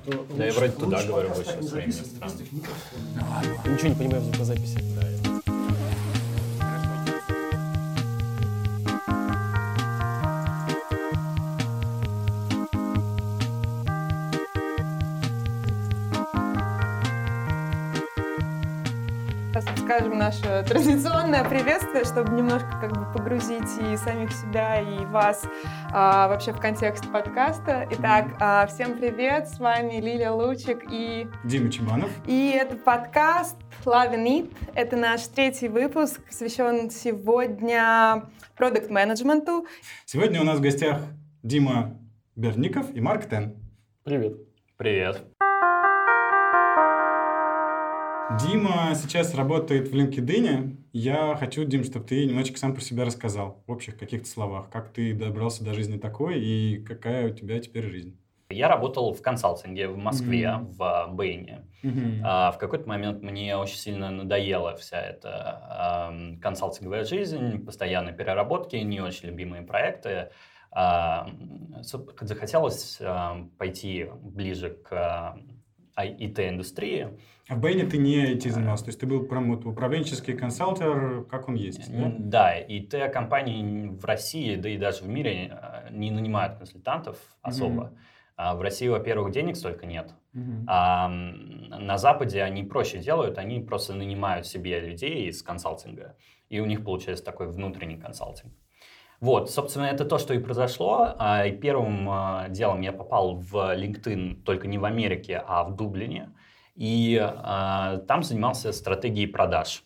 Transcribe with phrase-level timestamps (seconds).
[0.00, 0.34] просто...
[0.36, 2.48] Да я лучше- вроде туда лучше говорю больше своими странами.
[3.66, 4.78] Ничего не понимаю в звукозаписи.
[4.78, 5.33] Сейчас
[20.42, 25.44] наше традиционное приветствие, чтобы немножко как бы погрузить и самих себя, и вас
[25.92, 27.86] а, вообще в контекст подкаста.
[27.92, 32.10] Итак, а, всем привет, с вами Лилия Лучик и, Дима Чиманов.
[32.26, 34.52] и это подкаст Love and It.
[34.74, 38.24] Это наш третий выпуск, посвящен сегодня
[38.56, 39.66] продукт-менеджменту.
[40.04, 41.02] Сегодня у нас в гостях
[41.42, 41.98] Дима
[42.34, 43.54] Берников и Марк Тен.
[44.04, 44.36] Привет.
[44.76, 45.33] Привет.
[48.30, 50.76] Дима сейчас работает в LinkedIn.
[50.92, 54.70] Я хочу, Дим, чтобы ты немножечко сам про себя рассказал в общих каких-то словах.
[54.70, 58.18] Как ты добрался до жизни такой и какая у тебя теперь жизнь?
[58.50, 60.66] Я работал в консалтинге в Москве, Мгм.
[60.72, 61.66] в Бэйне.
[62.22, 68.76] А, в какой-то момент мне очень сильно надоела вся эта ам, консалтинговая жизнь, постоянные переработки,
[68.76, 70.30] не очень любимые проекты.
[70.70, 71.28] А,
[72.20, 75.36] захотелось ам, пойти ближе к
[75.96, 77.08] IT-индустрии.
[77.48, 81.24] А в Бэйне ты не IT занимался, то есть ты был прям вот управленческий консалтер,
[81.24, 82.14] как он есть, да?
[82.18, 87.92] Да, IT-компании в России, да и даже в мире э, не нанимают консультантов особо.
[88.36, 90.12] А В России, во-первых, денег столько нет.
[90.32, 90.64] Мгм.
[90.66, 96.16] А на Западе они проще делают, они просто нанимают себе людей из консалтинга,
[96.48, 98.52] и у них получается такой внутренний консалтинг.
[99.24, 101.14] Вот, собственно, это то, что и произошло.
[101.18, 105.74] А, и Первым а, делом я попал в LinkedIn только не в Америке, а в
[105.76, 106.28] Дублине,
[106.74, 109.82] и а, там занимался стратегией продаж.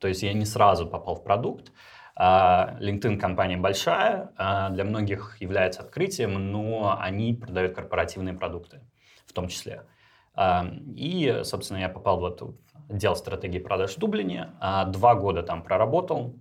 [0.00, 1.70] То есть я не сразу попал в продукт.
[2.18, 4.30] LinkedIn компания большая,
[4.70, 8.80] для многих является открытием, но они продают корпоративные продукты
[9.26, 9.82] в том числе.
[10.96, 12.58] И, собственно, я попал в эту
[12.88, 14.50] отдел стратегии продаж в Дублине,
[14.86, 16.34] два года там проработал,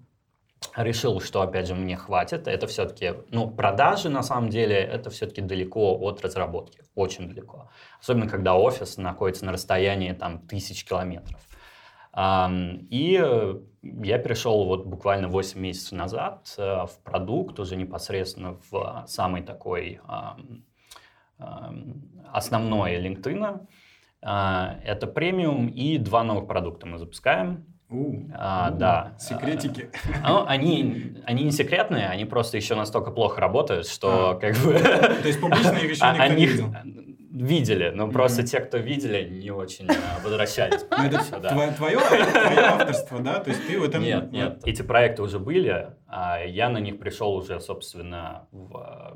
[0.76, 2.48] решил, что, опять же, мне хватит.
[2.48, 7.70] Это все-таки, ну, продажи, на самом деле, это все-таки далеко от разработки, очень далеко.
[8.00, 11.42] Особенно, когда офис находится на расстоянии, там, тысяч километров.
[12.90, 19.06] И э, я перешел вот буквально 8 месяцев назад э, в продукт, уже непосредственно в
[19.08, 20.00] самый такой
[22.34, 23.68] основной LinkedIn.
[24.22, 27.66] А, Это премиум и два новых продукта мы запускаем.
[27.90, 29.14] У, А, у, да.
[29.18, 29.90] Секретики.
[30.26, 34.74] Ну, они, они не секретные, они просто еще настолько плохо работают, что как бы...
[34.78, 36.74] То есть еще а- никто не видел.
[37.30, 40.86] Видели, но просто те, кто видели, не очень а, возвращались.
[40.90, 41.50] Ну, это сюда.
[41.50, 43.40] твое, твое, твое авторство, да?
[43.40, 44.02] То есть ты в этом...
[44.02, 49.16] Нет, нет, эти проекты уже были, а я на них пришел уже, собственно, в...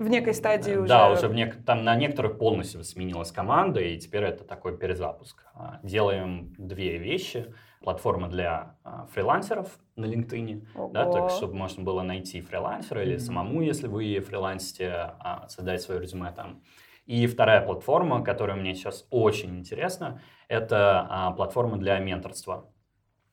[0.00, 0.88] В некой стадии уже.
[0.88, 5.44] Да, уже в нек- там на некоторых полностью сменилась команда, и теперь это такой перезапуск.
[5.54, 7.54] А, Делаем две вещи.
[7.82, 13.60] Платформа для а, фрилансеров на LinkedIn, да, так, чтобы можно было найти фрилансера или самому,
[13.60, 16.62] если вы фрилансите, а, создать свое резюме там.
[17.04, 22.70] И вторая платформа, которая мне сейчас очень интересна, это платформа для менторства.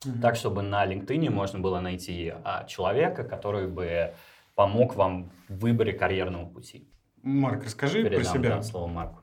[0.04, 0.20] Мгм.
[0.20, 2.34] Так, чтобы на LinkedIn можно было найти
[2.66, 4.12] человека, который бы
[4.58, 6.88] помог вам в выборе карьерного пути.
[7.22, 8.56] Марк, расскажи про Передам себя.
[8.56, 9.20] да, слово Марку.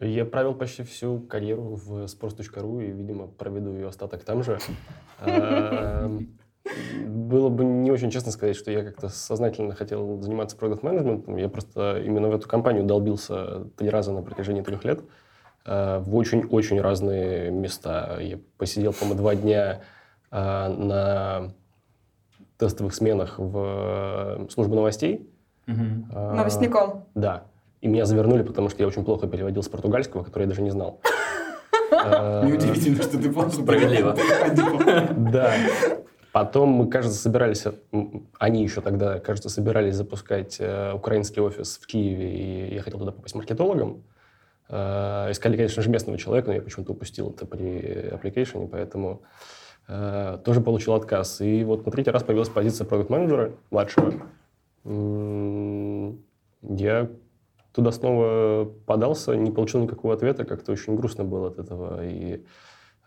[0.00, 4.60] Я провел почти всю карьеру в sports.ru и, видимо, проведу ее остаток там же.
[5.22, 6.38] Эм,
[7.04, 11.48] Было бы не очень честно сказать, что я как-то сознательно хотел заниматься продукт менеджментом Я
[11.48, 15.00] просто именно в эту компанию долбился три раза на протяжении трех лет
[15.66, 18.18] э, в очень-очень разные места.
[18.20, 19.80] Я посидел, по-моему, два дня
[20.30, 21.54] э, на
[22.60, 25.28] тестовых сменах в э, службу новостей.
[25.66, 26.10] Мгм.
[26.12, 27.04] Э, Новостником.
[27.14, 27.44] да.
[27.80, 30.70] И меня завернули, потому что я очень плохо переводил с португальского, который я даже не
[30.70, 31.00] знал.
[31.90, 34.14] Неудивительно, что ты плохо Справедливо.
[35.32, 35.52] Да.
[36.32, 37.64] Потом мы, кажется, собирались,
[38.38, 43.10] они еще тогда, кажется, собирались запускать э, украинский офис в Киеве, и я хотел туда
[43.12, 44.04] попасть маркетологом.
[44.68, 49.59] Э, искали, конечно же, местного человека, но я почему-то упустил это при application, поэтому э,
[50.44, 51.40] тоже получил отказ.
[51.40, 54.12] И вот на третий раз появилась позиция продукт-менеджера младшего.
[56.62, 57.10] Я
[57.72, 62.06] туда снова подался, не получил никакого ответа, как-то очень грустно было от этого.
[62.06, 62.44] И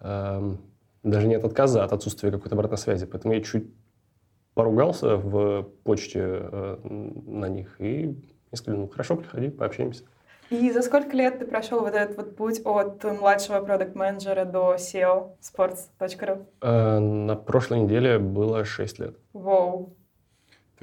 [0.02, 0.58] эм,
[1.04, 3.06] даже не от отказа, а от отсутствия какой-то обратной связи.
[3.06, 3.68] Поэтому я чуть
[4.54, 8.16] поругался в почте э, на них и
[8.54, 10.04] я сказал, ну хорошо, приходи, пообщаемся.
[10.50, 15.32] И за сколько лет ты прошел вот этот вот путь от младшего продукт-менеджера до SEO
[15.42, 16.46] sports.ru?
[16.62, 19.18] Э, на прошлой неделе было 6 лет.
[19.34, 19.96] Воу.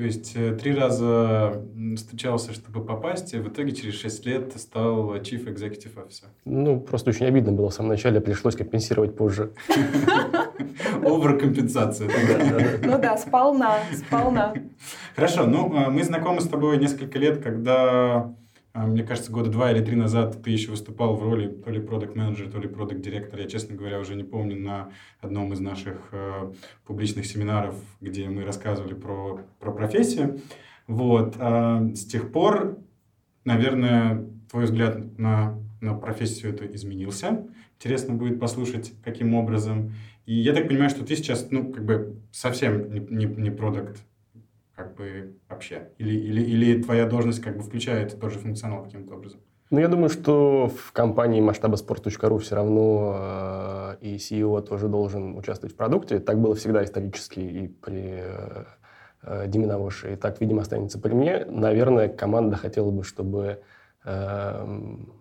[0.00, 1.62] То есть э, три раза
[1.94, 6.24] встречался, чтобы попасть, и в итоге через шесть лет стал Chief Executive Officer.
[6.46, 9.52] Ну, просто очень обидно было в самом начале, пришлось компенсировать позже.
[11.04, 12.08] Оверкомпенсация.
[12.82, 14.54] Ну да, сполна, сполна.
[15.14, 18.34] Хорошо, ну а, мы знакомы с тобой несколько лет, когда
[18.74, 22.14] мне кажется, года два или три назад ты еще выступал в роли то ли продукт
[22.14, 25.96] менеджер то ли продукт директор Я, честно говоря, уже не помню на одном из наших
[26.12, 26.52] э,
[26.86, 30.40] публичных семинаров, где мы рассказывали про, про профессию.
[30.86, 31.34] Вот.
[31.38, 32.78] А с тех пор,
[33.44, 37.46] наверное, твой взгляд на, на профессию это изменился.
[37.76, 39.94] Интересно будет послушать, каким образом.
[40.26, 44.00] И я так понимаю, что ты сейчас, ну, как бы совсем не, не, не продукт
[44.80, 45.90] как бы вообще?
[45.98, 49.40] Или, или, или твоя должность как бы включает тот же функционал каким-то образом?
[49.70, 55.36] Ну, я думаю, что в компании масштаба sport.ru все равно э, и CEO тоже должен
[55.36, 56.18] участвовать в продукте.
[56.18, 58.64] Так было всегда исторически и при э,
[59.22, 60.14] э Диме Навоше.
[60.14, 61.44] И так, видимо, останется при мне.
[61.44, 63.60] Наверное, команда хотела бы, чтобы
[64.04, 64.64] э,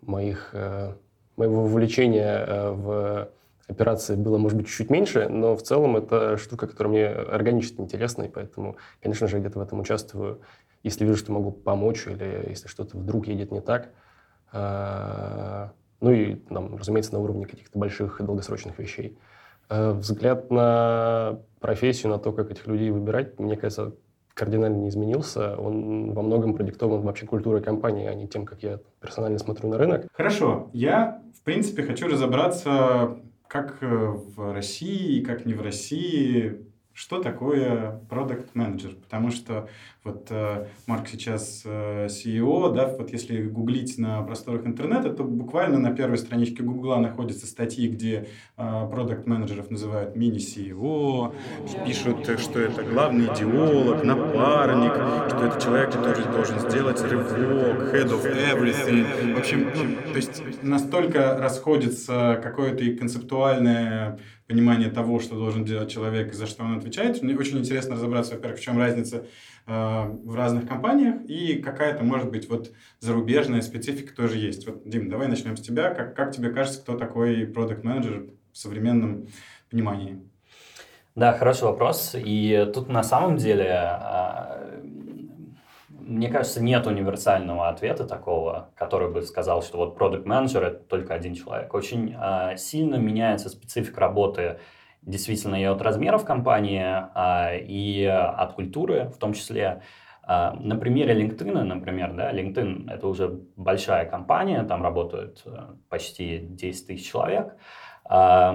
[0.01, 0.93] моих, э,
[1.35, 3.29] моего вовлечения э, в
[3.69, 8.23] операции было, может быть, чуть-чуть меньше, но в целом это штука, которая мне органически интересна,
[8.23, 10.41] и поэтому, конечно же, где-то в этом участвую,
[10.83, 13.89] если вижу, что могу помочь, или если что-то вдруг едет не так.
[14.51, 15.71] А,
[16.01, 19.17] ну и, там, разумеется, на уровне каких-то больших и долгосрочных вещей.
[19.69, 23.93] А, взгляд на профессию, на то, как этих людей выбирать, мне кажется,
[24.33, 25.57] кардинально не изменился.
[25.57, 29.77] Он во многом продиктован вообще культурой компании, а не тем, как я персонально смотрю на
[29.77, 30.07] рынок.
[30.13, 30.69] Хорошо.
[30.71, 33.17] Я, в принципе, хочу разобраться
[33.49, 36.68] как э, в России, как не в России,
[36.99, 39.69] что такое продукт менеджер потому что
[40.03, 45.79] вот э, Марк сейчас э, CEO, да, вот если гуглить на просторах интернета, то буквально
[45.79, 51.33] на первой страничке Гугла находятся статьи, где продукт э, менеджеров называют мини-CEO,
[51.85, 54.93] пишут, что это главный идеолог, напарник,
[55.29, 59.35] что это человек, который должен сделать рывок, head of everything.
[59.35, 64.19] В общем, ну, то есть настолько расходится какое-то и концептуальное
[64.49, 67.21] понимание того, что должен делать человек и за что он отвечает.
[67.21, 69.27] Мне очень интересно разобраться, во-первых, в чем разница
[69.67, 74.65] э, в разных компаниях и какая-то, может быть, вот зарубежная специфика тоже есть.
[74.65, 75.93] Вот, Дим, давай начнем с тебя.
[75.93, 79.27] Как, как тебе кажется, кто такой продукт менеджер в современном
[79.69, 80.19] понимании?
[81.13, 82.15] Да, хороший вопрос.
[82.15, 84.81] И тут на самом деле э,
[86.09, 91.13] мне кажется, нет универсального ответа такого, который бы сказал, что вот продукт менеджер это только
[91.13, 91.73] один человек.
[91.73, 94.59] Очень э, сильно меняется специфика работы
[95.03, 96.83] действительно и от размеров компании,
[97.15, 99.83] э, и от культуры в том числе.
[100.27, 105.45] Э, на примере LinkedIn, например, да, LinkedIn это уже большая компания, там работают
[105.89, 107.55] почти 10 тысяч человек.
[108.09, 108.51] Э,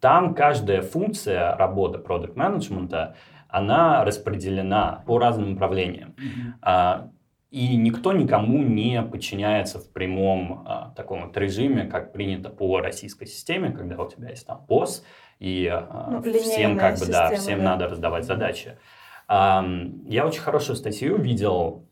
[0.00, 3.16] там каждая функция работы продукт менеджмента
[3.52, 6.14] она распределена по разным направлениям.
[6.16, 7.10] Mm-hmm.
[7.50, 13.26] И никто никому не подчиняется в прямом а, таком вот режиме, как принято по российской
[13.26, 15.04] системе, когда у тебя есть там босс,
[15.40, 17.64] и а, ну, всем как бы система, да, всем да.
[17.64, 18.78] надо раздавать задачи.
[19.26, 19.66] А,
[20.06, 21.88] я очень хорошую статью видел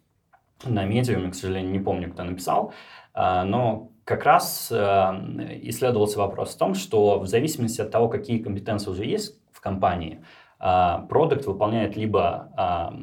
[0.64, 2.72] на медиуме, к сожалению, не помню, кто написал,
[3.12, 5.20] а, но как раз а,
[5.62, 10.20] исследовался вопрос в том, что в зависимости от того, какие компетенции уже есть в компании,
[10.20, 10.24] а,
[10.58, 12.94] продукт выполняет либо а,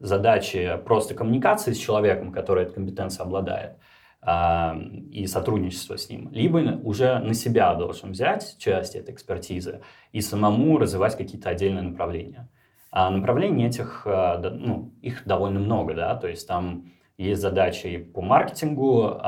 [0.00, 3.76] задачи просто коммуникации с человеком, который этой компетенцией обладает,
[4.20, 4.76] а,
[5.10, 10.78] и сотрудничество с ним, либо уже на себя должен взять часть этой экспертизы и самому
[10.78, 12.48] развивать какие-то отдельные направления.
[12.90, 18.20] А направлений этих, ну, их довольно много, да, то есть там есть задачи и по
[18.20, 19.18] маркетингу,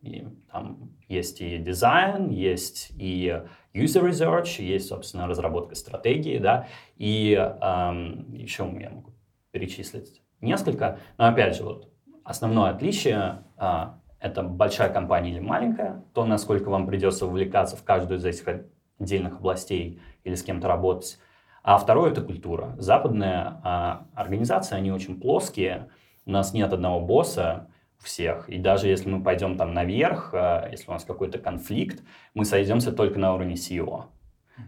[0.00, 3.42] и там есть и дизайн, есть и
[3.74, 9.12] user research, есть, собственно, разработка стратегии, да, и эм, еще я могу
[9.50, 11.92] перечислить несколько, но опять же, вот
[12.24, 13.86] основное отличие э,
[14.20, 18.64] это большая компания или маленькая, то, насколько вам придется увлекаться в каждую из этих
[18.98, 21.18] отдельных областей или с кем-то работать.
[21.62, 22.74] А второе– это культура.
[22.78, 25.88] Западные э, организации, они очень плоские,
[26.26, 27.68] у нас нет одного босса,
[28.02, 28.48] всех.
[28.48, 32.02] И даже если мы пойдем там наверх, э, если у нас какой-то конфликт,
[32.34, 34.04] мы сойдемся только на уровне CEO.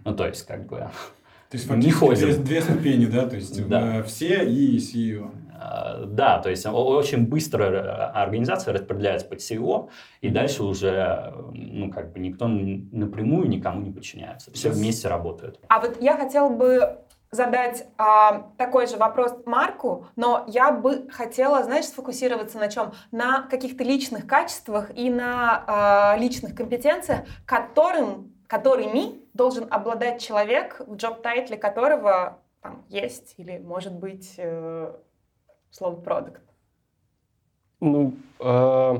[0.04, 0.90] Ну, то есть, как бы...
[1.50, 2.28] То есть, не ходим.
[2.28, 3.28] Две, две ступени, да?
[3.28, 3.98] То есть, да.
[3.98, 5.32] Э, все и CEO.
[5.60, 12.12] Э, да, то есть очень быстро организация распределяется под CEO, и дальше уже, ну, как
[12.12, 14.52] бы никто напрямую никому не подчиняется.
[14.52, 15.60] Все вместе работают.
[15.68, 16.98] А вот я хотела бы
[17.32, 22.92] задать а, такой же вопрос Марку, но я бы хотела, знаешь, сфокусироваться на чем?
[23.12, 30.96] На каких-то личных качествах и на а, личных компетенциях, которым, которыми должен обладать человек, в
[30.96, 34.92] джоб-тайтле которого там есть или может быть э,
[35.70, 36.42] слово продукт?
[37.80, 38.96] Ну, э,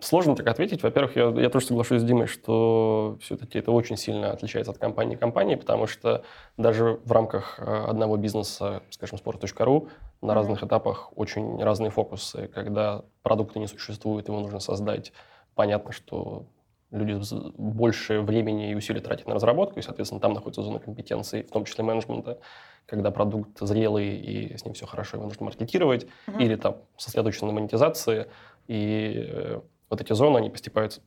[0.00, 0.82] сложно так ответить.
[0.82, 5.16] Во-первых, я, я тоже соглашусь с Димой, что все-таки это очень сильно отличается от компании
[5.16, 6.22] к компании, потому что
[6.56, 9.88] даже в рамках э, одного бизнеса, скажем, sport.ru,
[10.22, 12.48] на разных этапах очень разные фокусы.
[12.48, 15.12] Когда продукта не существует, его нужно создать.
[15.54, 16.46] Понятно, что
[16.90, 17.20] люди
[17.58, 21.64] больше времени и усилий тратят на разработку, и, соответственно, там находится зона компетенции, в том
[21.64, 22.38] числе менеджмента,
[22.86, 26.42] когда продукт зрелый и с ним все хорошо, его нужно маркетировать, mm-hmm.
[26.42, 28.26] или там сосредоточиться на монетизации,
[28.68, 31.00] и э, вот эти зоны, они постепаются,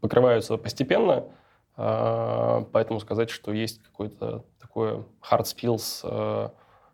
[0.00, 1.24] покрываются постепенно,
[1.76, 6.48] э, поэтому сказать, что есть какой-то такой hard skills, э,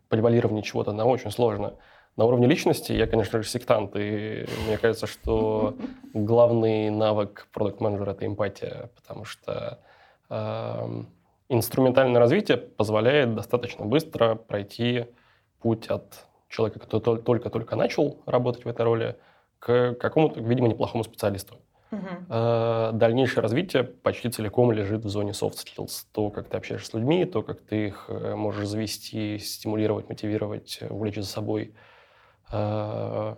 [0.09, 1.75] превалирование чего-то, на очень сложно.
[2.17, 5.75] На уровне личности я, конечно же, сектант, и мне кажется, что
[6.13, 9.79] главный навык продукт-менеджера— это эмпатия, потому что
[10.29, 11.03] э,
[11.49, 15.05] инструментальное развитие позволяет достаточно быстро пройти
[15.61, 19.17] путь от человека, кто только-только начал работать в этой роли,
[19.61, 21.55] к какому-то, видимо, неплохому специалисту.
[21.91, 22.91] Uh-huh.
[22.93, 26.05] Дальнейшее развитие почти целиком лежит в зоне soft skills.
[26.11, 30.79] То, как ты общаешься с людьми, то, как ты их э, можешь завести, стимулировать, мотивировать,
[30.89, 31.73] увлечь за собой–
[32.51, 33.35] Э,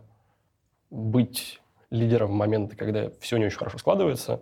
[0.89, 4.41] быть лидером в моменты, когда все не очень хорошо складывается,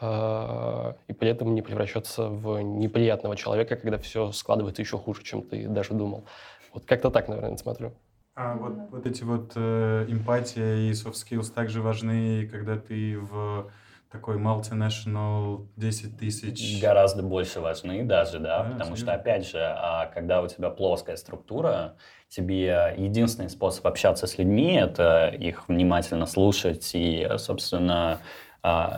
[0.00, 5.42] э, и при этом не превращаться в неприятного человека, когда все складывается еще хуже, чем
[5.42, 6.24] ты даже думал.
[6.72, 7.94] Вот как-то так, наверное, смотрю.
[8.36, 13.70] А вот, вот эти вот э, эмпатия и soft skills также важны, когда ты в
[14.10, 16.80] такой multinational 10 тысяч...
[16.80, 21.16] Гораздо больше важны даже, да, да потому что, опять же, а, когда у тебя плоская
[21.16, 21.96] структура,
[22.28, 28.18] тебе единственный способ общаться с людьми— это их внимательно слушать и, собственно, а,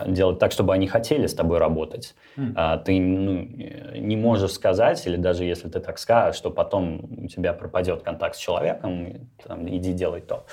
[0.07, 2.15] делать так, чтобы они хотели с тобой работать.
[2.37, 2.83] Mm.
[2.83, 7.51] Ты ну, не можешь сказать, или даже если ты так скажешь, что потом у тебя
[7.51, 10.45] пропадет контакт с человеком, там, иди делай то.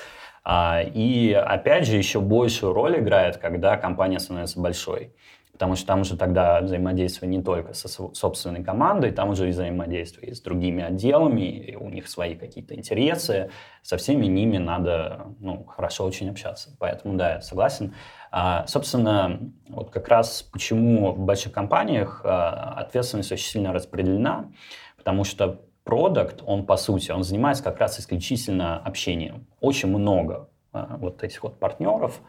[0.43, 5.11] А, и опять же, еще большую роль играет, когда компания становится большой.
[5.55, 10.31] Потому что там уже тогда взаимодействие не только со собственной командой, там уже и взаимодействие
[10.31, 13.51] и с другими отделами, и у них свои какие-то интересы.
[13.81, 16.75] Со всеми ними надо ну, хорошо очень общаться.
[16.77, 17.93] Поэтому, да, я согласен.
[18.31, 24.51] А, собственно, вот как раз почему в больших компаниях а, ответственность очень сильно распределена,
[24.97, 29.47] потому что продукт, он по сути, он занимается как раз исключительно общением.
[29.61, 32.19] Очень много а, вот этих вот партнеров.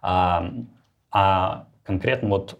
[0.00, 0.50] А,
[1.10, 2.58] а конкретно вот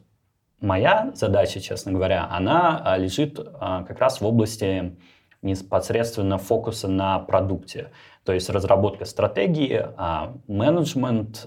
[0.61, 4.97] моя задача, честно говоря, она а, лежит а, как раз в области
[5.43, 7.90] непосредственно фокуса на продукте.
[8.25, 11.47] То есть разработка стратегии, а, менеджмент,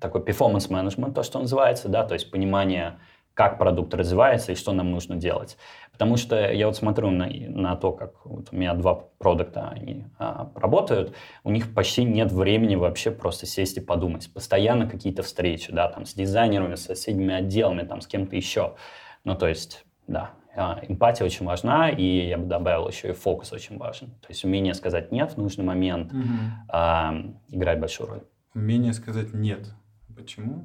[0.00, 2.98] такой performance management, то, что называется, да, то есть понимание
[3.38, 5.56] как продукт развивается и что нам нужно делать.
[5.92, 10.06] Потому что я вот смотрю на, на то, как вот у меня два продукта, они
[10.18, 11.14] а, работают,
[11.44, 14.28] у них почти нет времени вообще просто сесть и подумать.
[14.34, 18.74] Постоянно какие-то встречи, да, там с дизайнерами, с соседними отделами, там с кем-то еще.
[19.22, 23.52] Ну, то есть, да, а, эмпатия очень важна, и я бы добавил еще и фокус
[23.52, 24.08] очень важен.
[24.20, 26.22] То есть умение сказать «нет» в нужный момент угу.
[26.70, 27.14] а,
[27.50, 28.22] играет большую роль.
[28.52, 29.68] Умение сказать «нет».
[30.16, 30.64] Почему?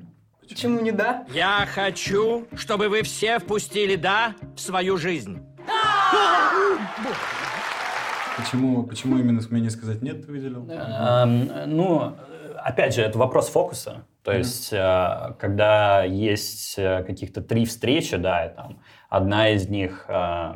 [0.49, 1.25] Почему не да?
[1.33, 5.39] Я хочу, чтобы вы все впустили да в свою жизнь.
[8.37, 10.67] Почему, почему именно умение сказать нет ты выделил?
[10.69, 12.15] Эм, ну,
[12.57, 14.05] опять же, это вопрос фокуса.
[14.23, 14.37] То mm-hmm.
[14.37, 20.53] есть, э, когда есть э, каких-то три встречи, да, и там одна из них э,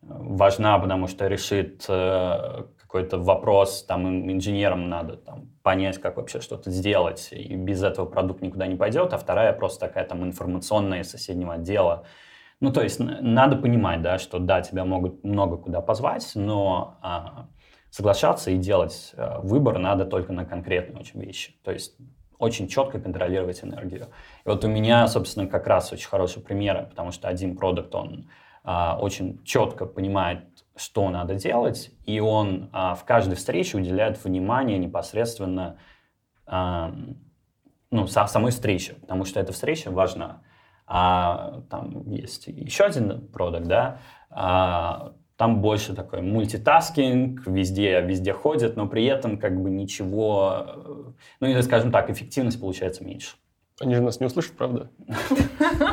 [0.00, 2.64] важна, потому что решит э,
[2.96, 8.40] какой-то вопрос, там инженерам надо там, понять, как вообще что-то сделать, и без этого продукт
[8.40, 12.04] никуда не пойдет, а вторая просто такая там информационная из соседнего отдела.
[12.60, 17.48] Ну, то есть надо понимать, да, что да, тебя могут много куда позвать, но а,
[17.90, 21.54] соглашаться и делать а, выбор надо только на конкретные очень вещи.
[21.62, 21.96] То есть
[22.38, 24.06] очень четко контролировать энергию.
[24.46, 28.26] И вот у меня, собственно, как раз очень хороший пример, потому что один продукт, он
[28.64, 34.78] а, очень четко понимает, что надо делать, и он а, в каждой встрече уделяет внимание
[34.78, 35.78] непосредственно
[36.46, 36.94] а,
[37.90, 40.42] ну, со, самой встрече, потому что эта встреча важна.
[40.86, 48.76] А там есть еще один продукт, да, а, там больше такой мультитаскинг, везде, везде ходят,
[48.76, 53.36] но при этом как бы ничего, ну или, скажем так, эффективность получается меньше.
[53.78, 54.90] Они же нас не услышат, правда?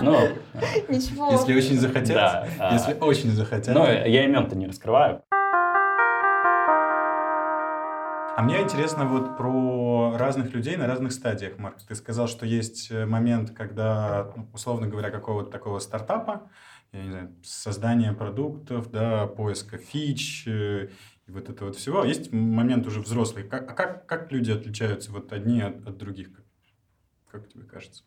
[0.02, 0.30] Ну,
[0.88, 1.32] Ничего.
[1.32, 2.16] Если очень захотят.
[2.16, 2.48] Да.
[2.58, 3.76] А, если очень захотят.
[3.76, 5.22] Ну, я имен-то не раскрываю.
[8.36, 11.78] А мне интересно вот про разных людей на разных стадиях, Марк.
[11.86, 16.50] Ты сказал, что есть э, момент, когда, ну, условно говоря, какого-то такого стартапа,
[16.94, 20.88] я не знаю, создания продуктов, да, поиска фич, э,
[21.28, 22.02] и вот это вот всего.
[22.02, 23.44] А есть момент уже взрослый.
[23.44, 26.30] Как, а как, как люди отличаются вот одни от, от других?
[27.34, 28.04] Как, тебе кажется?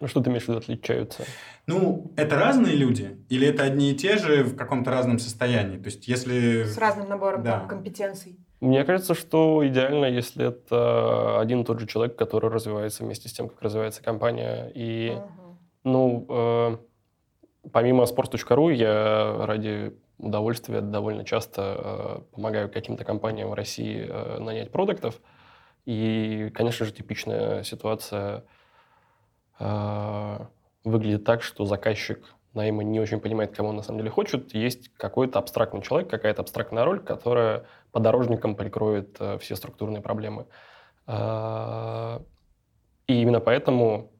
[0.00, 1.24] Ну, что ты имеешь в виду отличаются?
[1.66, 3.18] Ну, это разные люди?
[3.28, 5.76] Или это одни и те же в каком-то разном состоянии?
[5.76, 6.64] То есть, если...
[6.64, 7.58] С разным набором Да.
[7.58, 8.38] там, компетенций.
[8.60, 13.32] Мне кажется, что идеально, если это один и тот же человек, который развивается вместе с
[13.34, 14.72] тем, как развивается компания.
[14.74, 15.58] И, Мгм.
[15.84, 16.76] ну, э,
[17.72, 24.72] помимо sports.ru, я ради удовольствия довольно часто э, помогаю каким-то компаниям в России э, нанять
[24.72, 25.20] продуктов.
[25.84, 28.44] И, конечно же, типичная ситуация
[29.58, 34.54] выглядит так, что заказчик найма не очень понимает, кого он на самом деле хочет.
[34.54, 40.46] Есть какой-то абстрактный человек, какая-то абстрактная роль, которая подорожником прикроет э, все структурные проблемы.
[41.06, 42.20] Э,
[43.06, 44.10] И именно поэтому,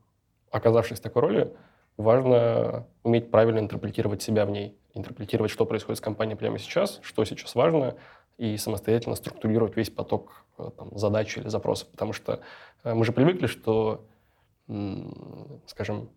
[0.50, 1.56] оказавшись в такой роли,
[1.96, 7.24] важно уметь правильно интерпретировать себя в ней, интерпретировать, что происходит с компанией прямо сейчас, что
[7.24, 7.96] сейчас важно,
[8.38, 11.88] и самостоятельно структурировать весь поток э, там, задач или запросов.
[11.88, 12.40] Потому что
[12.82, 14.06] э, мы же привыкли, что,
[15.66, 16.10] скажем,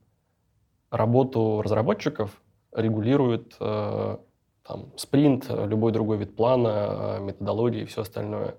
[0.91, 2.41] работу разработчиков
[2.73, 4.17] регулирует э,
[4.63, 8.55] там, спринт, любой другой вид плана, э, методологии и все остальное.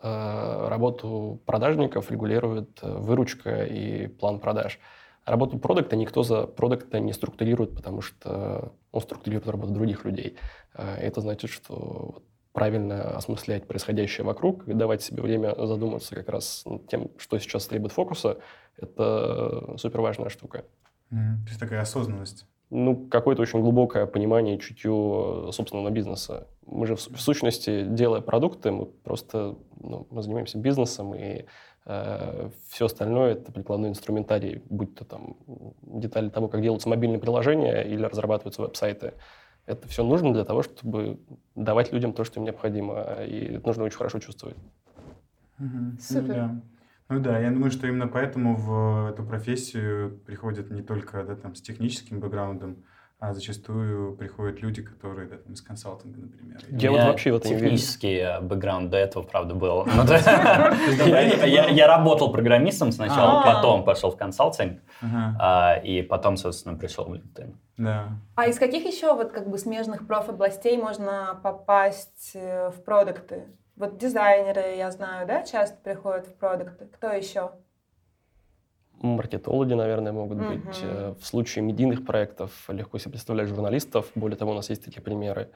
[0.00, 4.78] Э, Работу продажников регулирует выручка и план продаж.
[5.24, 10.36] Работу продукта никто за продукта не структурирует, потому что он структурирует работу других людей.
[10.72, 16.86] Это значит, что правильно осмыслять происходящее вокруг и давать себе время задуматься как раз над
[16.86, 18.38] тем, что сейчас требует фокуса,
[18.76, 20.64] это супер важная штука.
[21.10, 21.42] Мгм.
[21.44, 22.46] То есть, такая осознанность.
[22.70, 26.48] Ну, какое-то очень глубокое понимание и чутье собственного бизнеса.
[26.66, 31.44] Мы же, в, в сущности, делая продукты, мы просто ну, мы занимаемся бизнесом, и
[32.68, 35.36] все остальное— это прикладной инструментарий, будь то там
[35.82, 39.14] детали того, как делаются мобильные приложения или разрабатываются веб-сайты.
[39.66, 41.20] Это все нужно для того, чтобы
[41.54, 44.56] давать людям то, что им необходимо, и это нужно очень хорошо чувствовать.
[45.58, 46.34] Ну Супер.
[46.34, 46.60] да.
[47.08, 51.54] Ну да, я думаю, что именно поэтому в эту профессию приходят не только да, там,
[51.54, 52.84] с техническим бэкграундом,
[53.18, 56.58] а зачастую приходят люди, которые да, там, из консалтинга, например.
[56.68, 57.64] Я вот вообще в это не верю.
[57.66, 59.86] Технический э, бэкграунд до этого, правда, был.
[61.06, 63.54] Я работал программистом сначала, А.
[63.54, 64.82] потом пошел в консалтинг,
[65.40, 67.54] а, и потом, собственно, пришел в LinkedIn.
[67.78, 68.08] да.
[68.34, 73.44] А из каких еще вот как бы смежных профобластей можно попасть э, в продукты?
[73.76, 76.86] Вот дизайнеры, я знаю, да, часто приходят в продукты.
[76.86, 77.50] Кто еще?
[79.00, 80.48] Маркетологи, наверное, могут Мгм.
[80.48, 80.80] быть.
[80.82, 84.10] Э, В случае медийных проектов легко себе представлять журналистов.
[84.14, 85.50] Более того, у нас есть такие примеры.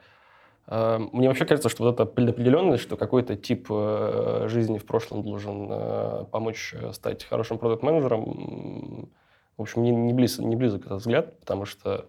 [0.67, 5.23] Э, Мне вообще кажется, что вот эта предопределенность, что какой-то тип э, жизни в прошлом
[5.23, 9.09] должен помочь стать хорошим продукт-менеджером,
[9.57, 12.05] в общем, не, не, близ- не близок этот взгляд, потому что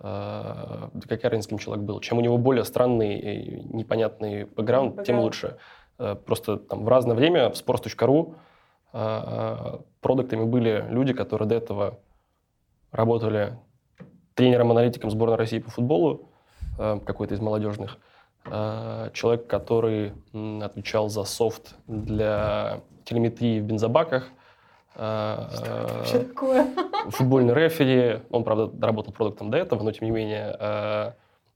[0.00, 2.00] да какая разница, кем человек был.
[2.00, 5.24] Чем у него более странный и непонятный бэкграунд, тем Бэкграунд.
[5.24, 5.56] лучше.
[5.98, 8.34] Э, Просто там в разное время в sports.ru
[8.92, 11.98] э, продуктами были люди, которые до этого
[12.92, 13.58] работали
[14.34, 16.30] тренером-аналитиком сборной России по футболу,
[16.78, 17.98] э, какой-то из молодежных,
[18.44, 20.12] э, человек, который
[20.62, 24.35] отвечал за софт для телеметрии в бензобаках, э,
[24.96, 26.66] Что такое?
[27.10, 31.12] футбольный рефери, он, правда, работал продуктом до этого, но тем не менее, э,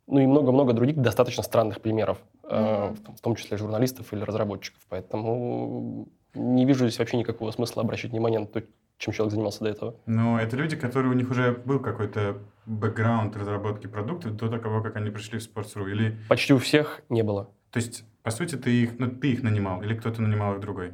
[0.06, 4.80] ну и много-много других достаточно странных примеров, э, в том- числе журналистов или разработчиков.
[4.88, 8.62] Поэтому не вижу здесь вообще никакого смысла обращать внимание на то,
[8.98, 9.94] чем человек занимался до этого.
[10.06, 14.96] Но это люди, которые у них уже был какой-то бэкграунд разработки продукта до того, как
[14.96, 15.90] они пришли в Sports.ru.
[15.90, 17.48] Или, Почти у всех не было.
[17.70, 20.90] то есть, по сути, ты их, ну, ты их нанимал, или кто-то нанимал их другой?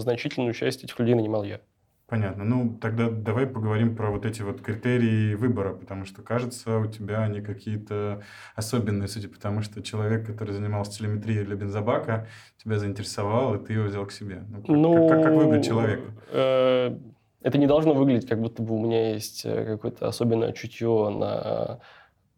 [0.00, 1.60] Значительную часть этих людей нанимал я.
[2.08, 2.44] Понятно.
[2.44, 7.22] Ну, тогда давай поговорим про вот эти вот критерии выбора, потому что, кажется, у тебя
[7.24, 8.22] они какие-то
[8.54, 12.28] особенные, судя по тому, что человек, который занимался телеметрией для бензобака,
[12.62, 14.44] тебя заинтересовал, и ты его взял к себе.
[14.48, 16.02] Ну, как, Ну, как- как выбрать человека?
[16.30, 16.96] э,
[17.42, 21.80] Это не должно выглядеть, как будто бы у меня есть э, какое-то особенное чутье на,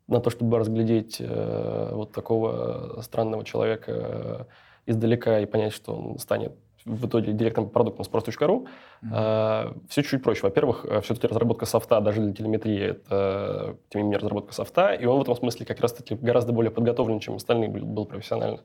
[0.07, 4.45] на то, чтобы разглядеть э, вот такого странного человека э,
[4.87, 6.53] издалека и понять, что он станет
[6.89, 8.67] в итоге директором по продуктам с просто.ру.
[9.01, 10.43] Все чуть проще.
[10.43, 15.19] Во-первых, все-таки разработка софта даже для телеметрии– это, тем не менее, разработка софта, и он
[15.19, 18.61] в этом смысле как раз-таки гораздо более подготовлен, чем остальные был, был профессионально.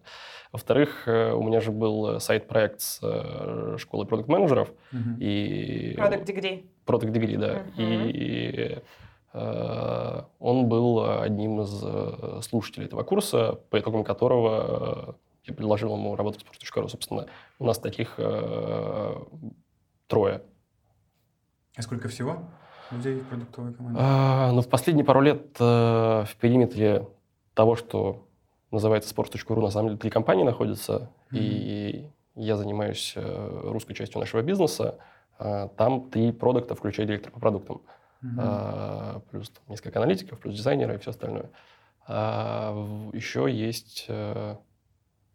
[0.51, 5.17] Во-вторых, э, у меня же был сайт-проект с э, школой продукт-менеджеров, Мгм.
[5.19, 5.95] и...
[5.97, 6.63] Product degree.
[6.86, 7.63] Product Degree, да.
[7.75, 8.09] Мгм.
[8.09, 8.77] И
[9.33, 15.13] э, он был одним из э, слушателей этого курса, по итогам которого э,
[15.45, 16.88] я предложил ему работать в Sports.ru.
[16.88, 17.27] Собственно,
[17.60, 19.15] у нас таких э,
[20.08, 20.41] трое.
[21.75, 22.49] А сколько всего?
[22.91, 23.99] людей в продуктовой команде?
[24.01, 27.08] А, ну, в последние пару лет э, в периметре
[27.56, 28.27] того, что
[28.71, 31.41] называется sports.ru, на самом деле три компании находятся, Мгм.
[31.41, 34.99] и я занимаюсь э, русской частью нашего бизнеса.
[35.39, 37.82] А, там три продукта, включая директор по продуктам.
[38.38, 41.49] А, плюс несколько аналитиков, плюс дизайнеры и все остальное.
[42.08, 42.73] А,
[43.13, 44.56] еще есть э,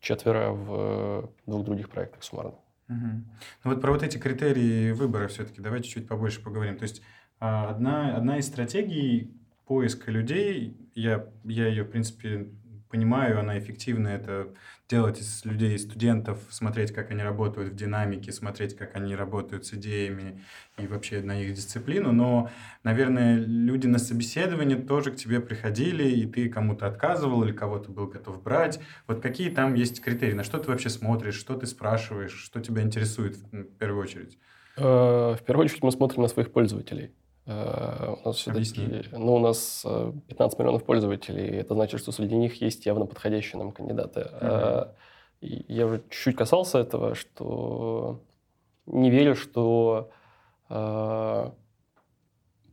[0.00, 2.54] четверо в двух других проектах суммарно.
[2.88, 3.26] Мгм.
[3.64, 6.76] Ну вот про вот эти критерии выбора все-таки давай чуть-чуть побольше поговорим.
[6.78, 7.02] То есть
[7.38, 9.34] а, одна, одна из стратегий
[9.66, 12.48] поиска людей, я, я ее, в принципе,
[12.88, 14.54] понимаю, она эффективна, это
[14.88, 19.74] делать из людей студентов, смотреть, как они работают в динамике, смотреть, как они работают с
[19.74, 20.42] идеями
[20.78, 22.12] и вообще на их дисциплину.
[22.12, 22.50] Но,
[22.84, 28.06] наверное, люди на собеседование тоже к тебе приходили, и ты кому-то отказывал или кого-то был
[28.08, 28.80] готов брать.
[29.06, 30.32] Вот какие там есть критерии?
[30.34, 31.34] На что ты вообще смотришь?
[31.36, 32.32] Что ты спрашиваешь?
[32.32, 34.38] Что тебя интересует в в первую очередь?
[34.76, 37.12] Э, В первую очередь мы смотрим на своих пользователей.
[37.48, 41.56] Э, У нас все-таки, ну, у нас э, 15 миллионов пользователей.
[41.56, 44.28] Это значит, что среди них есть явно подходящие нам кандидаты.
[44.30, 44.86] Э,
[45.40, 48.20] и Я уже чуть-чуть касался этого, что
[48.86, 50.10] не верю, что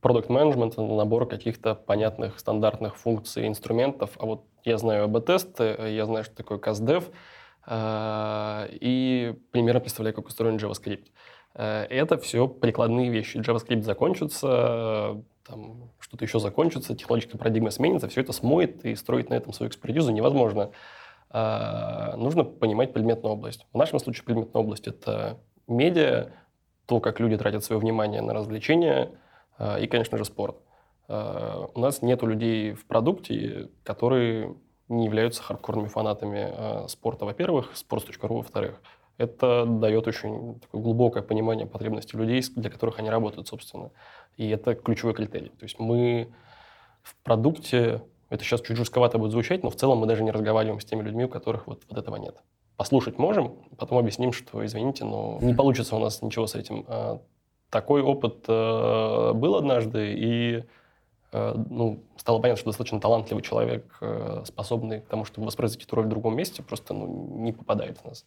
[0.02, 4.12] продукт менеджмент это набор каких-то понятных стандартных функций, инструментов.
[4.20, 7.12] А вот я знаю АБ-тесты, я знаю, что такое CastDev,
[7.68, 11.06] э, и примерно представляю, как устроен JavaScript.
[11.06, 13.38] Э, Это все прикладные вещи.
[13.38, 19.30] JavaScript закончится, э, там что-то еще закончится, технологическая парадигма сменится, все это смоет, и строить
[19.30, 20.72] на этом свою экспертизу невозможно.
[21.30, 23.66] А, Нужно понимать предметную область.
[23.72, 25.38] В нашем случае предметная область— это
[25.68, 26.32] медиа,
[26.88, 29.12] то, как люди тратят свое внимание на развлечения,
[29.80, 30.58] и, конечно же, спорт.
[31.08, 34.56] У нас нет людей в продукте, которые
[34.88, 38.82] не являются хардкорными фанатами спорта, во-первых, sports.ru, во-вторых.
[39.18, 43.92] Это дает очень такое глубокое понимание потребностей людей, для которых они работают, собственно.
[44.36, 45.50] И это ключевой критерий.
[45.50, 46.34] То есть мы
[47.02, 50.82] в продукте, это сейчас чуть жестковато будет звучать, но в целом мы даже не разговариваем
[50.82, 52.36] с теми людьми, у которых вот, вот этого нет.
[52.76, 56.84] Послушать можем, потом объясним, что, извините, но не получится у нас ничего с этим.
[56.88, 57.22] А,
[57.70, 60.64] Такой опыт э, был однажды, и
[61.32, 65.96] э, ну, стало понятно, что достаточно талантливый человек, э, способный к тому, чтобы воспроизвести эту
[65.96, 68.26] роль в другом месте, просто ну, не попадает в нас.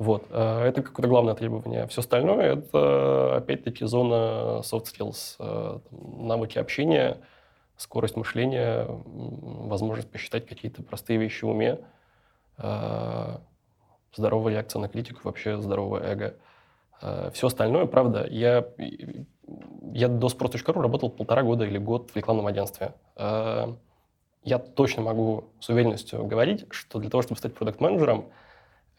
[0.00, 0.24] Вот.
[0.30, 1.86] э, Это какое-то главное требование.
[1.88, 7.18] Все остальное— это, опять-таки, зона soft skills, э, навыки общения,
[7.76, 11.80] скорость мышления, возможность посчитать какие-то простые вещи в уме,
[12.56, 13.36] э,
[14.14, 16.34] здоровая реакция на критику, вообще здоровое эго.
[17.32, 18.68] Все остальное, правда, я,
[19.92, 22.92] я до sports.ru работал полтора года или год в рекламном агентстве.
[23.16, 28.26] Я точно могу с уверенностью говорить, что для того, чтобы стать продукт-менеджером,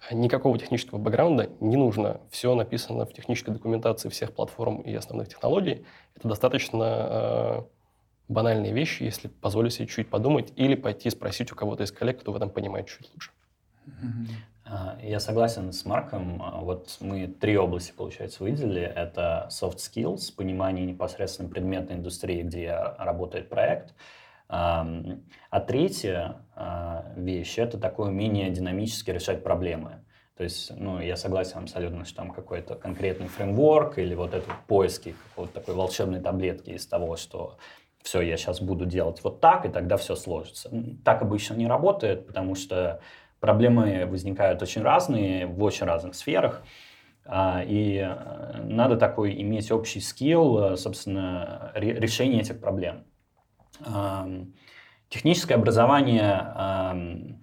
[0.09, 2.21] никакого технического бэкграунда не нужно.
[2.29, 5.85] Все написано в технической документации всех платформ и основных технологий.
[6.15, 7.61] Это достаточно э,
[8.27, 12.31] банальные вещи, если позволить себе чуть подумать или пойти спросить у кого-то из коллег, кто
[12.31, 13.31] в этом понимает чуть лучше.
[14.65, 16.41] А, Я согласен с Марком.
[16.41, 18.81] А, Вот мы три области, получается, выделили.
[18.81, 23.93] Это soft skills, понимание непосредственно предметной индустрии, где работает проект.
[24.53, 30.03] А третья а, вещь– это такое умение динамически решать проблемы.
[30.35, 35.15] То есть, ну, я согласен абсолютно, что там какой-то конкретный фреймворк или вот это поиски
[35.29, 37.57] какой-то такой волшебной таблетки из того, что
[38.01, 40.69] все, я сейчас буду делать вот так, и тогда все сложится.
[41.05, 42.99] Так обычно не работает, потому что
[43.39, 46.63] проблемы возникают очень разные, в очень разных сферах.
[47.25, 53.05] А, И э, надо такой иметь общий скилл, э, собственно, ре- решения этих проблем.
[55.09, 57.37] Техническое образование,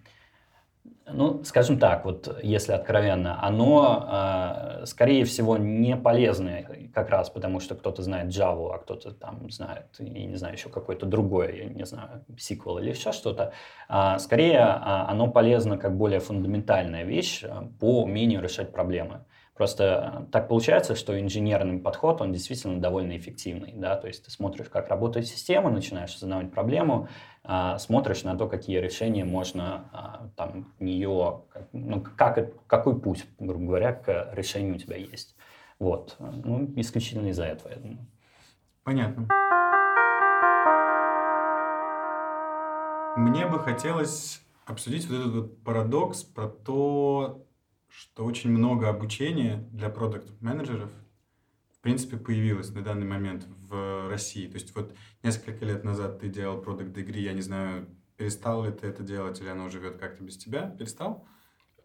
[1.12, 7.61] ну, скажем так, вот если откровенно, оно, а, скорее всего, не полезное как раз потому,
[7.61, 11.64] что кто-то знает Java, а кто-то там знает, я не знаю, еще какое-то другое, я
[11.64, 13.53] не знаю, SQL или еще что-то.
[13.88, 17.42] А, Скорее, а, оно полезно как более фундаментальная вещь
[17.81, 19.24] по умению решать проблемы.
[19.59, 23.73] Просто так получается, что инженерный подход, он действительно довольно эффективный.
[23.75, 23.97] Да?
[23.97, 27.09] То есть ты смотришь, как работает система, начинаешь осознавать проблему,
[27.42, 31.42] а, смотришь на то, какие решения можно а, там нее,
[31.73, 35.35] ну, как, какой путь, грубо говоря, к решению у тебя есть.
[35.81, 36.14] Вот.
[36.21, 38.07] Ну, исключительно из-за этого, я думаю.
[38.85, 39.27] Понятно.
[43.16, 47.44] Мне бы хотелось обсудить вот этот вот парадокс про то,
[47.88, 50.90] что очень много обучения для продукт-менеджеров
[51.72, 54.46] в принципе появилось на данный момент в России.
[54.48, 58.72] То есть вот несколько лет назад ты делал продукт дегри, я не знаю, перестал ли
[58.72, 60.70] ты это делать или оно живет как-то без тебя?
[60.70, 61.27] Перестал?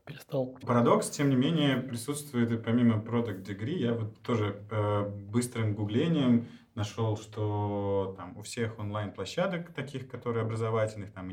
[0.05, 0.57] Перестал.
[0.65, 3.77] Парадокс, тем не менее, присутствует и помимо Product Degree.
[3.77, 11.11] Я вот тоже э, быстрым гуглением нашел, что там у всех онлайн-площадок таких, которые образовательных,
[11.11, 11.29] там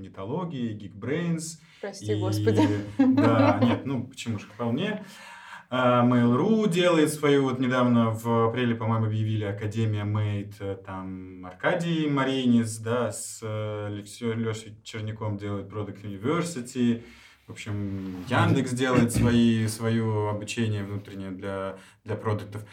[0.56, 1.60] и Geekbrains.
[1.80, 2.62] Прости, и- господи.
[2.98, 5.04] Да, нет, ну почему же, вполне.
[5.72, 12.08] А, Mail.ru делает свою, вот недавно в апреле, по-моему, объявили Академия Made, э, там Аркадий
[12.08, 13.40] Маринец, да, с
[14.34, 17.04] Лешей Черняком делает Product University,
[17.46, 22.64] в общем, Яндекс делает свои, свое обучение внутреннее для, для продуктов.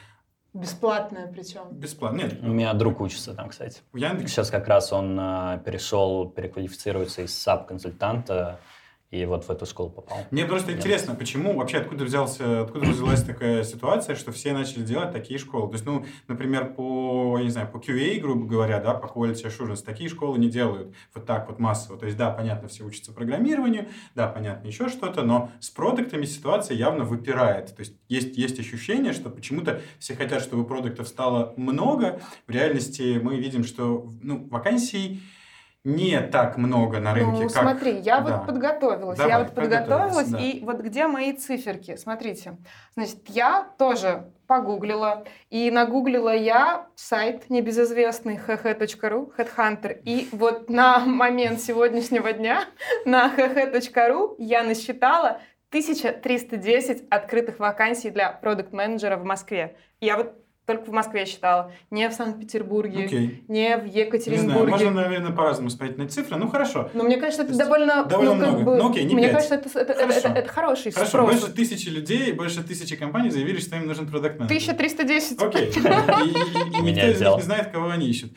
[0.62, 1.62] Бесплатная причем.
[1.72, 2.18] Бесплатно.
[2.18, 3.82] Нет, У меня друг учится там, кстати.
[3.94, 8.60] в Яндексе Сейчас как раз он а, перешел, переквалифицируется из САП-консультанта
[9.10, 10.18] и вот в эту школу попал.
[10.32, 10.80] Мне просто Нет.
[10.80, 15.70] интересно, почему вообще откуда взялся, откуда взялась такая ситуация, что все начали делать такие школы.
[15.70, 19.46] То есть, ну, например, по, я не знаю, по QA, грубо говоря, да, по Quality
[19.46, 21.98] Assurance, такие школы не делают вот так вот массово.
[21.98, 26.76] То есть, да, понятно, все учатся программированию, да, понятно, еще что-то, но с продуктами ситуация
[26.76, 27.74] явно выпирает.
[27.76, 32.20] То есть, есть, есть ощущение, что почему-то все хотят, чтобы продуктов стало много.
[32.46, 35.22] В реальности мы видим, что, ну, вакансий
[35.88, 37.52] не так много на рынке, Ну, как...
[37.52, 38.38] смотри, я Да.
[38.40, 39.18] вот подготовилась.
[39.18, 40.40] Давай, я вот подготовилась, подготовилась, да.
[40.40, 41.96] и вот где мои циферки?
[41.96, 42.58] Смотрите.
[42.96, 51.62] Значит, я тоже погуглила, и нагуглила я сайт небезызвестный hh.ru, Headhunter, и вот на момент
[51.62, 52.66] сегодняшнего дня
[53.06, 59.78] на hh.ru я насчитала 1310 открытых вакансий для продукт-менеджера в Москве.
[60.02, 60.36] Я вот
[60.68, 63.44] только в Москве считала, не в Санкт-Петербурге, Окей.
[63.48, 64.70] не в Не знаю, Екатеринбурге.
[64.70, 66.36] можно, наверное, по-разному смотреть на цифры.
[66.36, 66.90] Ну, хорошо.
[66.94, 68.64] Но мне кажется, это довольно, довольно ну, как много.
[68.66, 69.48] бы, Ну, окей, не мне пять.
[69.48, 70.20] кажется, это, это, это, Хорошо.
[70.28, 71.32] это- это хороший Хорошо, спрос.
[71.32, 75.42] больше тысячи людей, больше тысячи компаний заявили, что им нужен продакт менеджер 1310.
[75.42, 75.68] Окей.
[75.68, 78.34] И, и- и- и Меня никто из них не знает, кого они ищут.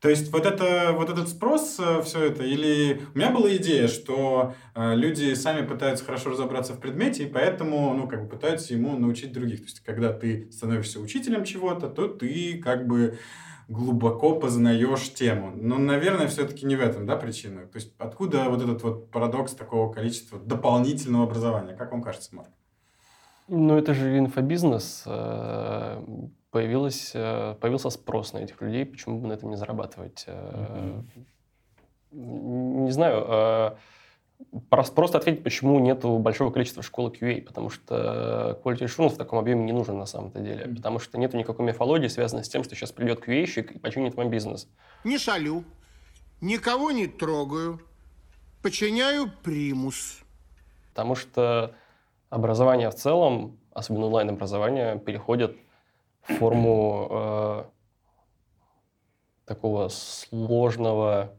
[0.00, 3.02] То есть вот, это, вот этот спрос, все это, или...
[3.14, 7.92] У меня была идея, что э, люди сами пытаются хорошо разобраться в предмете, и поэтому,
[7.92, 9.58] ну, как бы пытаются ему научить других.
[9.58, 13.18] То есть когда ты становишься учителем чего-то, то ты как бы
[13.68, 15.52] глубоко познаешь тему.
[15.54, 17.66] Но, наверное, все-таки не в этом, да, причина?
[17.66, 21.74] То есть откуда вот этот вот парадокс такого количества дополнительного образования?
[21.76, 22.50] Как вам кажется, Марк?
[23.48, 25.04] Ну, это же инфобизнес.
[26.50, 30.24] Появилось, э, появился спрос на этих людей, почему бы на этом не зарабатывать?
[30.26, 31.00] Э,
[32.12, 33.76] Не знаю,
[34.68, 39.38] прос- просто ответить, почему нету большого количества школы QA, потому что quality assurance в таком
[39.38, 40.74] объеме не нужен на самом-то деле, Мгм.
[40.76, 44.28] потому что нету никакой мифологии, связанной с тем, что сейчас придет QA-щик и починит вам
[44.28, 44.68] бизнес.
[45.04, 45.62] Не шалю,
[46.40, 47.80] никого не трогаю,
[48.60, 50.18] подчиняю примус.
[50.88, 51.76] Потому что
[52.28, 55.56] образование в целом, особенно онлайн-образование, переходит
[56.22, 57.64] форму э,
[59.46, 61.32] такого сложного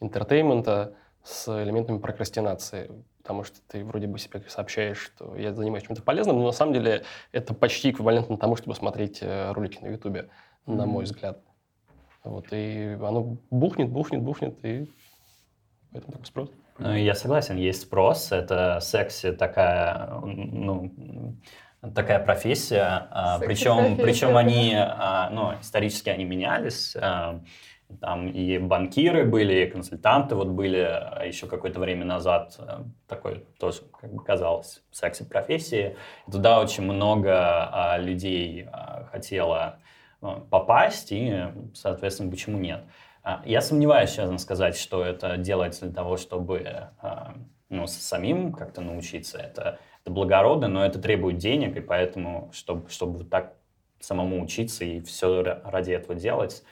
[0.00, 2.90] интертеймента с элементами прокрастинации.
[3.18, 6.72] Потому что ты вроде бы себе сообщаешь, что я занимаюсь чем-то полезным, но на самом
[6.72, 10.28] деле это почти эквивалентно тому, чтобы смотреть э, ролики на Ютубе,
[10.66, 11.38] на мой взгляд.
[12.24, 14.90] Вот, и оно бухнет, бухнет, бухнет, и
[15.92, 16.50] поэтому такой спрос.
[16.78, 21.36] Ну, я согласен, есть спрос, это секси такая, ну,
[21.94, 27.40] такая профессия, а, причем, причем они, а, ну, исторически они менялись, а,
[28.00, 32.58] там и банкиры были, и консультанты вот были а еще какое-то время назад,
[33.06, 35.96] такой тоже, как бы казалось, секси-профессии.
[36.30, 38.66] Туда очень много людей
[39.10, 39.78] хотело
[40.48, 42.82] попасть, и, соответственно, почему нет?
[43.44, 46.88] Я сомневаюсь, честно сказать, что это делается для того, чтобы
[47.68, 49.38] ну, самим как-то научиться.
[49.38, 53.54] Это, это благородно, но это требует денег, и поэтому, чтобы, чтобы вот так
[54.00, 56.64] самому учиться и все ради этого делать,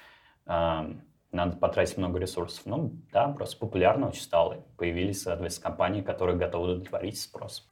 [0.46, 0.90] а,
[1.30, 2.62] надо потратить много ресурсов.
[2.66, 4.64] Ну да, просто популярно очень стало.
[4.76, 7.68] Появились, соответственно, компании, которые готовы удовлетворить спрос.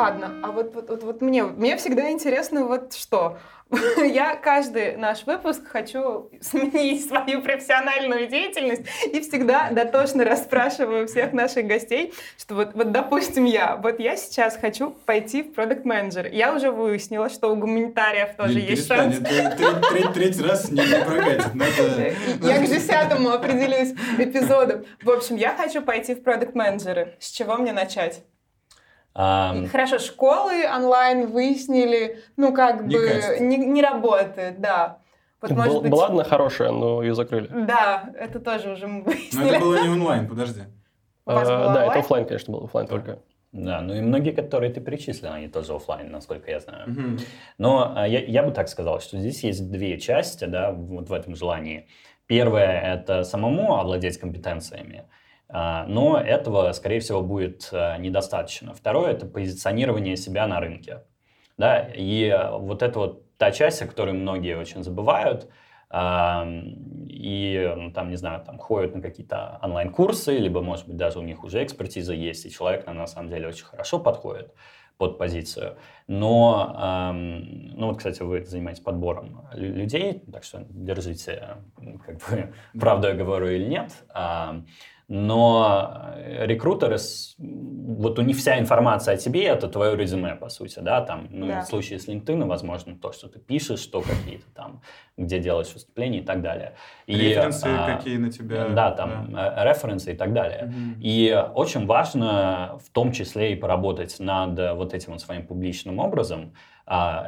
[0.00, 3.36] Ладно, а вот, вот, вот, вот мне, мне всегда интересно вот что.
[3.98, 11.66] Я каждый наш выпуск хочу сменить свою профессиональную деятельность и всегда дотошно расспрашиваю всех наших
[11.66, 16.54] гостей, что вот, вот допустим, я, вот я сейчас хочу пойти в продукт менеджер Я
[16.54, 19.18] уже выяснила, что у гуманитариев тоже Лиль, есть шанс.
[19.18, 21.44] Третий раз не прокатит.
[22.42, 24.86] Я к десятому определюсь эпизоду.
[25.02, 28.22] В общем, я хочу пойти в продукт менеджеры С чего мне начать?
[29.14, 34.98] А, Хорошо, школы онлайн выяснили, ну как Не бы не, не работает, да.
[35.42, 37.48] Вот, может Был- быть, Была одна хорошая, но ее закрыли.
[37.66, 39.50] Да, это тоже уже мы Но выяснили.
[39.50, 40.62] это было не онлайн, подожди.
[41.26, 43.18] Было да, это офлайн, конечно, был офлайн только.
[43.52, 46.88] да, ну и многие, которые ты перечислил, они тоже офлайн, насколько я знаю.
[46.90, 47.18] Мгм.
[47.58, 51.12] Но а, я, я бы так сказал, что здесь есть две части, да, вот в
[51.12, 51.88] этом желании.
[52.26, 55.04] Первое— это самому овладеть компетенциями, а,
[55.52, 58.74] но этого, скорее всего, будет а, недостаточно.
[58.74, 61.04] Второе— это позиционирование себя на рынке.
[61.56, 61.88] Да?
[61.94, 65.48] И вот это вот та часть, о которой многие очень забывают,
[65.92, 71.22] и ну, там, не знаю, там ходят на какие-то онлайн-курсы, либо, может быть, даже у
[71.22, 74.54] них уже экспертиза есть, и человек на самом деле очень хорошо подходит
[74.98, 75.78] под позицию.
[76.06, 81.56] Но, ну вот, кстати, вы занимаетесь подбором людей, так что держите,
[82.06, 83.90] как бы, правду я говорю или нет
[85.10, 86.96] но э, рекрутеры,
[87.38, 91.48] вот у них вся информация о тебе, это твое резюме, по сути, да, там, ну,
[91.48, 91.62] да.
[91.62, 94.82] в случае с LinkedIn, возможно, то, что ты пишешь, что какие-то там,
[95.16, 96.76] где делаешь выступления и так далее.
[97.06, 98.68] И, референсы а, какие на тебя.
[98.68, 99.52] Да, там, да.
[99.58, 100.66] Э, референсы и так далее.
[100.66, 101.00] Угу.
[101.00, 106.54] И очень важно в том числе и поработать над вот этим вот своим публичным образом,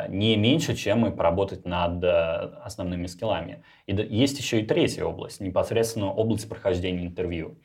[0.09, 3.63] не меньше, чем и поработать над основными скиллами.
[3.87, 7.59] И есть еще и третья область, непосредственно область прохождения интервью.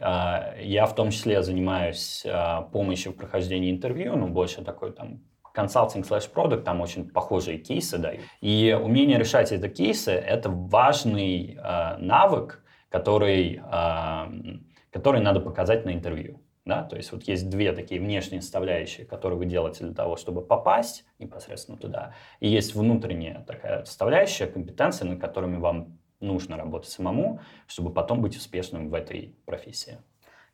[0.00, 5.20] А, я в том числе занимаюсь а, помощью в прохождении интервью, ну, больше такой там
[5.52, 8.22] консалтинг слэш продукт, там очень похожие кейсы дают.
[8.40, 14.58] И умение решать эти кейсы— это важный э, навык, который, э,
[14.92, 16.40] который надо показать на интервью.
[16.70, 16.84] Да?
[16.84, 21.04] То есть вот есть две такие внешние составляющие, которые вы делаете для того, чтобы попасть
[21.18, 22.14] непосредственно туда.
[22.38, 28.36] И есть внутренняя такая составляющая, компетенции, над которыми вам нужно работать самому, чтобы потом быть
[28.36, 29.98] успешным в этой профессии.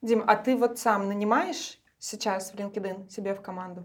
[0.01, 3.85] Дим, а ты вот сам нанимаешь сейчас в LinkedIn себе в команду?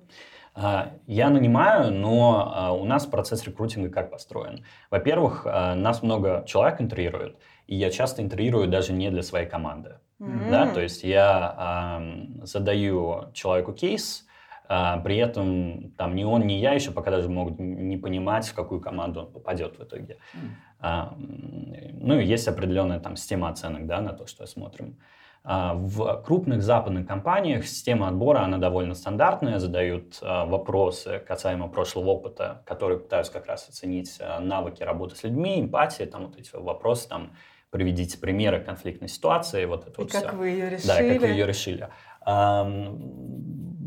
[0.53, 4.63] А, я нанимаю, но а, у нас процесс рекрутинга как построен.
[4.89, 7.35] Во-первых, а, нас много человек интервьюирует,
[7.67, 9.99] и я часто интервьюирую даже не для своей команды.
[10.21, 10.49] Mm-hmm.
[10.51, 11.99] Да, то есть я
[12.43, 14.27] задаю человеку кейс,
[14.67, 18.79] при этом там ни он, ни я еще пока даже могут не понимать, в какую
[18.79, 20.17] команду он попадет в итоге.
[20.33, 20.39] Mm.
[20.81, 24.97] А, ну и есть определенная там система оценок да, на то, что смотрим.
[25.43, 32.09] А, в крупных западных компаниях система отбора, она довольно стандартная, задают а, вопросы касаемо прошлого
[32.09, 37.07] опыта, которые пытаются как раз оценить навыки работы с людьми, эмпатия, там вот эти вопросы,
[37.07, 37.31] там,
[37.71, 40.35] приведите примеры конфликтной ситуации, вот это и вот как все.
[40.35, 40.87] вы ее решили.
[40.87, 41.89] Да, как вы ее решили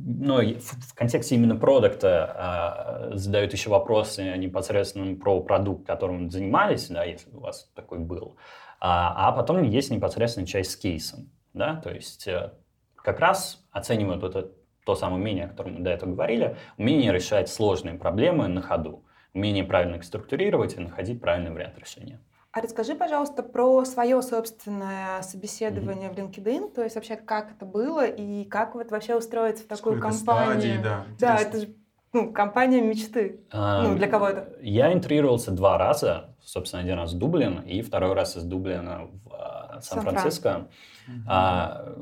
[0.07, 6.89] но в, в контексте именно продукта э, задают еще вопросы непосредственно про продукт, которым занимались,
[6.89, 8.37] да, если у вас такой был.
[8.81, 12.53] А, а потом есть непосредственно часть с кейсом, да, то есть э,
[12.97, 14.53] как раз оценивают вот это,
[14.85, 19.05] то самое умение, о котором мы до этого говорили, умение решать сложные проблемы на ходу,
[19.33, 22.21] умение правильно их структурировать и находить правильный вариант решения.
[22.55, 26.31] А расскажи, пожалуйста, про свое собственное собеседование mm-hmm.
[26.31, 29.97] в LinkedIn, то есть вообще как это было и как вот вообще устроиться в такую
[29.97, 30.53] Сколько компанию.
[30.53, 31.75] Стадий, да, да, это же
[32.13, 33.41] ну, компания мечты.
[33.51, 34.53] А, ну, для кого-то.
[34.63, 36.37] Я интервьюировался два раза.
[36.41, 40.69] Собственно, один раз в Дублин и второй раз из Дублина в а, Сан-Франциско.
[41.07, 41.93] Сан а,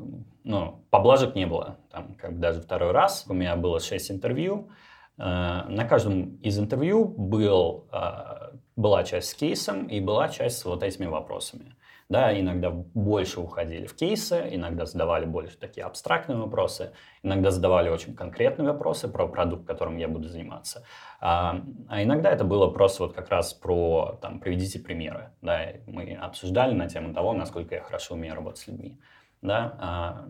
[0.43, 1.77] ну, поблажек не было.
[1.91, 3.25] Там, как бы даже второй раз.
[3.27, 4.69] У меня было шесть интервью.
[5.17, 10.65] А, на каждом из интервью был а, была часть с кейсом и была часть с
[10.65, 11.75] вот этими вопросами.
[12.09, 16.91] Да, иногда больше уходили в кейсы, иногда задавали больше такие абстрактные вопросы,
[17.23, 20.85] иногда задавали очень конкретные вопросы про продукт, которым я буду заниматься.
[21.21, 25.31] А, а иногда это было просто вот как раз про, там, приведите примеры.
[25.41, 28.99] Да, мы обсуждали на тему того, насколько я хорошо умею работать с людьми.
[29.41, 30.25] Да, а,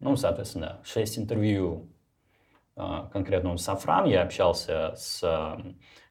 [0.00, 1.88] ну, соответственно, да, 6 интервью
[2.74, 5.22] конкретно с Сафран, я общался с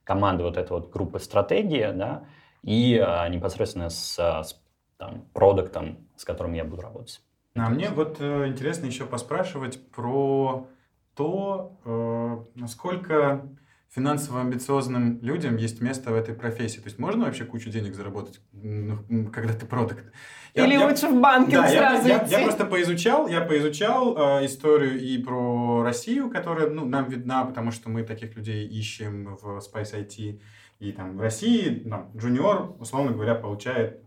[0.03, 2.25] команды вот этой вот группы стратегии, да,
[2.63, 4.61] и а, непосредственно с, а, с
[4.97, 7.21] там, продуктом, с которым я буду работать.
[7.55, 10.67] А мне вот э, интересно еще поспрашивать про
[11.15, 13.49] то, э, насколько
[13.93, 16.79] финансово амбициозным людям есть место в этой профессии.
[16.79, 20.05] То есть можно вообще кучу денег заработать, ну, когда ты продукт?
[20.53, 24.45] Или я, лучше в банке да, сразу я, я, я просто поизучал, я поизучал э,
[24.45, 29.59] историю и про Россию, которая ну, нам видна, потому что мы таких людей ищем в
[29.59, 30.41] Spice IT.
[30.79, 34.01] И там в России там, джуниор, условно говоря, получает,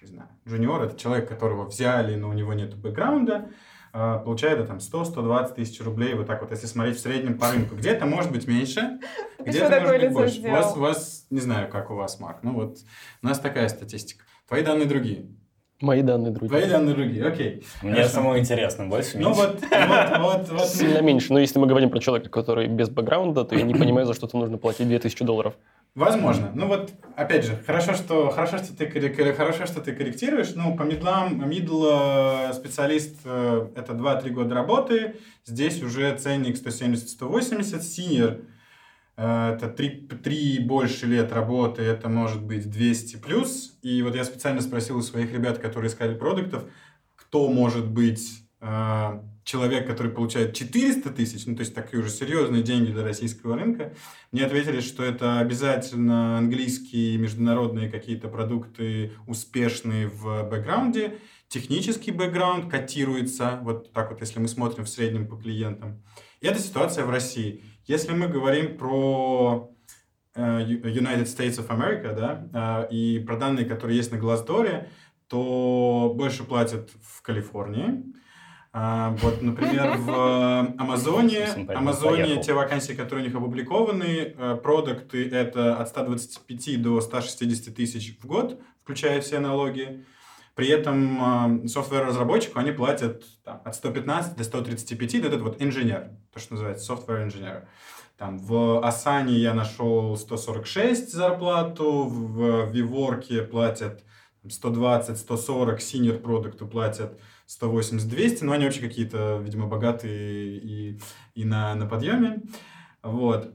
[0.00, 3.50] не знаю, джуниор это человек, которого взяли, но у него нет бэкграунда,
[3.98, 7.76] а, получает там 100-120 тысяч рублей, вот так вот, если смотреть в среднем по рынку.
[7.76, 8.98] Где-то может быть меньше,
[9.38, 10.40] где-то может быть больше.
[10.40, 12.76] У вас, у вас, не знаю, как у вас, Марк, ну вот
[13.22, 14.26] у нас такая статистика.
[14.48, 15.28] Твои данные другие.
[15.80, 16.50] Мои данные другие.
[16.50, 17.64] Твои данные другие, окей.
[17.80, 18.10] Мне Хорошо.
[18.10, 19.40] самому интересно, больше, ну меньше.
[19.40, 20.68] Ну вот, вот, вот, вот.
[20.68, 21.32] Сильно меньше.
[21.32, 24.36] Но если мы говорим про человека, который без бэкграунда, то я не понимаю, за что-то
[24.36, 25.54] нужно платить 2000 долларов.
[25.96, 26.52] Возможно.
[26.54, 28.86] Ну вот, опять же, хорошо, что, хорошо, что, ты,
[29.32, 30.52] хорошо, что ты корректируешь.
[30.54, 35.16] Ну, по медлам, мидл э, специалист э, это 2-3 года работы.
[35.46, 37.80] Здесь уже ценник 170-180.
[37.80, 38.42] Синер
[39.16, 43.78] э, это три, три и больше лет работы, это может быть 200 плюс.
[43.80, 46.64] И вот я специально спросил у своих ребят, которые искали продуктов,
[47.14, 48.42] кто может быть
[49.46, 53.94] человек, который получает 400 тысяч, ну, то есть такие уже серьезные деньги для российского рынка,
[54.32, 63.60] мне ответили, что это обязательно английские международные какие-то продукты, успешные в бэкграунде, технический бэкграунд котируется,
[63.62, 66.02] вот так вот, если мы смотрим в среднем по клиентам.
[66.40, 67.62] И это ситуация в России.
[67.86, 69.72] Если мы говорим про
[70.34, 74.88] э, United States of America, да, э, и про данные, которые есть на Glassdoor,
[75.28, 78.16] то больше платят в Калифорнии,
[78.78, 85.78] а, вот, например, в Амазоне, Амазоне те вакансии, которые у них опубликованы, э, продукты это
[85.78, 90.04] от 125 до 160 тысяч в год, включая все налоги.
[90.54, 96.38] При этом э, софтвер-разработчику они платят там, от 115 до 135, это вот инженер, то,
[96.38, 97.66] что называется software инженер.
[98.18, 104.04] Там, в Асане я нашел 146 зарплату, в Виворке платят
[104.44, 111.00] 120-140, senior продукту платят 180-200, но они вообще какие-то, видимо, богатые и,
[111.34, 112.42] и на, на подъеме.
[113.02, 113.52] Вот.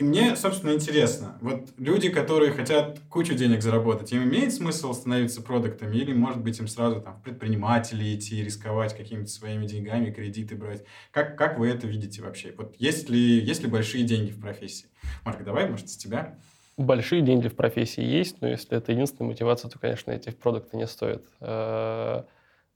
[0.00, 5.42] И мне, собственно, интересно, вот люди, которые хотят кучу денег заработать, им имеет смысл становиться
[5.42, 10.56] продуктами или, может быть, им сразу там в предприниматели идти, рисковать какими-то своими деньгами, кредиты
[10.56, 10.84] брать?
[11.10, 12.54] Как, как вы это видите вообще?
[12.56, 14.86] Вот есть ли, есть ли большие деньги в профессии?
[15.22, 16.38] Марк, давай, может, с тебя?
[16.78, 20.86] Большие деньги в профессии есть, но если это единственная мотивация, то, конечно, эти продукты не
[20.86, 21.26] стоят.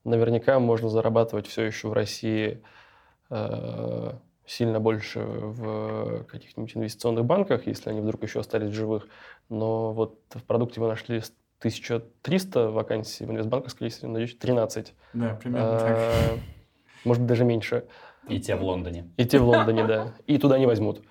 [0.04, 2.62] Наверняка можно зарабатывать все еще в России
[3.30, 4.12] э,
[4.46, 9.08] сильно больше в каких-нибудь инвестиционных банках, если они вдруг еще остались живых.
[9.48, 11.22] Но вот в продукте вы нашли
[11.60, 14.94] 1300 вакансий, в инвестбанковской есть, надеюсь, 13.
[15.14, 15.96] Да, примерно так.
[15.98, 16.38] Э,
[17.04, 17.84] может быть, даже меньше.
[18.28, 19.10] И те в Лондоне.
[19.16, 20.14] И те в Лондоне, да.
[20.26, 21.02] И туда не возьмут.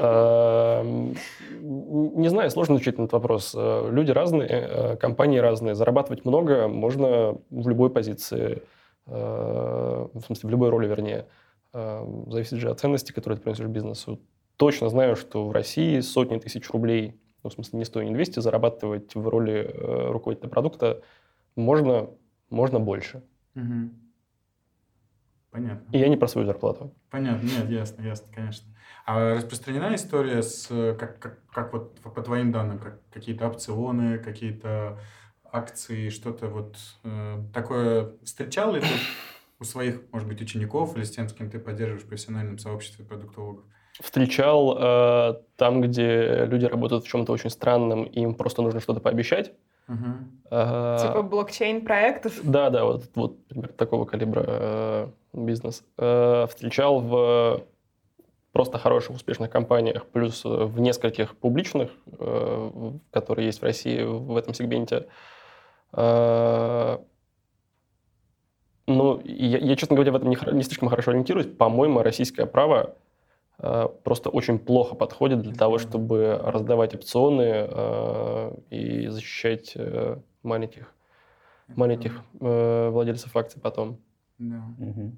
[0.00, 1.14] Эм,
[1.60, 3.54] не знаю, сложно отвечать на этот вопрос.
[3.56, 5.74] Э, люди разные, э, компании разные.
[5.74, 8.62] Зарабатывать много можно в любой позиции,
[9.06, 11.26] в смысле, в любой роли, вернее.
[11.72, 14.20] Эм, зависит же от ценности, которые ты приносишь бизнесу.
[14.56, 18.40] Точно знаю, что в России сотни тысяч рублей, ну, в смысле, не 100, не 200,
[18.40, 21.00] зарабатывать в роли э, руководителя продукта
[21.56, 22.10] можно,
[22.50, 23.22] можно больше.
[23.54, 23.90] Угу.
[25.50, 25.84] Понятно.
[25.90, 26.94] И я не про свою зарплату.
[27.10, 28.66] Понятно, нет, ясно, ясно, конечно.
[29.04, 34.98] А распространена история с, как, как, как вот по твоим данным, как какие-то опционы, какие-то
[35.52, 38.86] акции, что-то вот э, такое встречал ли ты
[39.58, 43.04] у своих, может быть, учеников или с тем, с кем ты поддерживаешь в профессиональном сообществе
[43.04, 43.64] продуктологов?
[44.00, 49.52] Встречал э, там, где люди работают в чем-то очень странном, им просто нужно что-то пообещать.
[50.50, 52.40] Э, типа блокчейн-проектов?
[52.42, 53.36] Да, да, вот, вот
[53.76, 55.84] такого калибра э, бизнес.
[55.98, 57.62] Э, встречал в
[58.52, 64.54] просто хороших, успешных компаниях, плюс в нескольких публичных, э, которые есть в России в этом
[64.54, 65.06] сегменте.
[65.92, 66.98] Э,
[68.86, 71.46] ну, я, я, честно говоря, в этом не, не слишком хорошо ориентируюсь.
[71.46, 73.09] По-моему, российское право э,
[74.04, 80.94] просто очень плохо подходит для того, чтобы раздавать опционы э, и защищать э, маленьких,
[81.68, 83.98] маленьких э, владельцев акций потом.
[84.38, 84.62] Да.
[84.78, 85.12] Угу.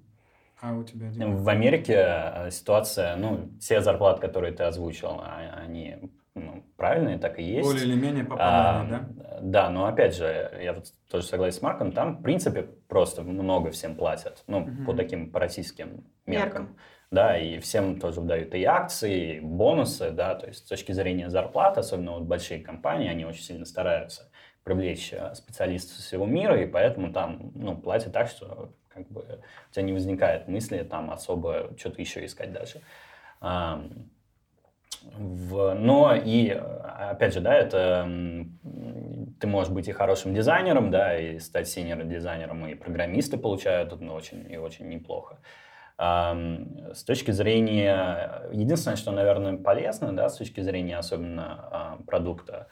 [0.60, 1.36] А у тебя, Дима?
[1.36, 5.96] В Америке э, ситуация, ну, все зарплаты, которые ты озвучил, а, они
[6.34, 7.68] ну, правильные, так и есть.
[7.68, 9.40] Более или менее попадали, а, да?
[9.40, 13.70] Да, но опять же, я вот тоже согласен с Марком, там, в принципе, просто много
[13.70, 14.84] всем платят, ну, угу.
[14.86, 16.62] по таким, по российским меркам.
[16.62, 16.76] меркам.
[17.12, 21.28] Да, и всем тоже дают и акции, и бонусы, да, то есть с точки зрения
[21.28, 24.30] зарплат, особенно вот большие компании, они очень сильно стараются
[24.64, 29.20] привлечь э, специалистов со всего мира, и поэтому там, ну, платят так, что как бы
[29.20, 32.80] у тебя не возникает мысли там особо что-то еще искать дальше.
[35.02, 38.08] В, но и, опять же, да, это
[39.40, 44.14] ты можешь быть и хорошим дизайнером, да, и стать синер дизайнером, и программисты получают ну,
[44.14, 45.38] очень и очень неплохо.
[46.02, 52.66] С точки зрения, единственное, что, наверное, полезно, да, с точки зрения особенно а, продукта,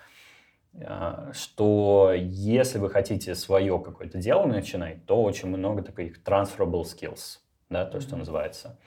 [0.83, 7.39] а, что если вы хотите свое какое-то дело начинать, то очень много таких transferable skills,
[7.69, 8.81] да, то, что называется.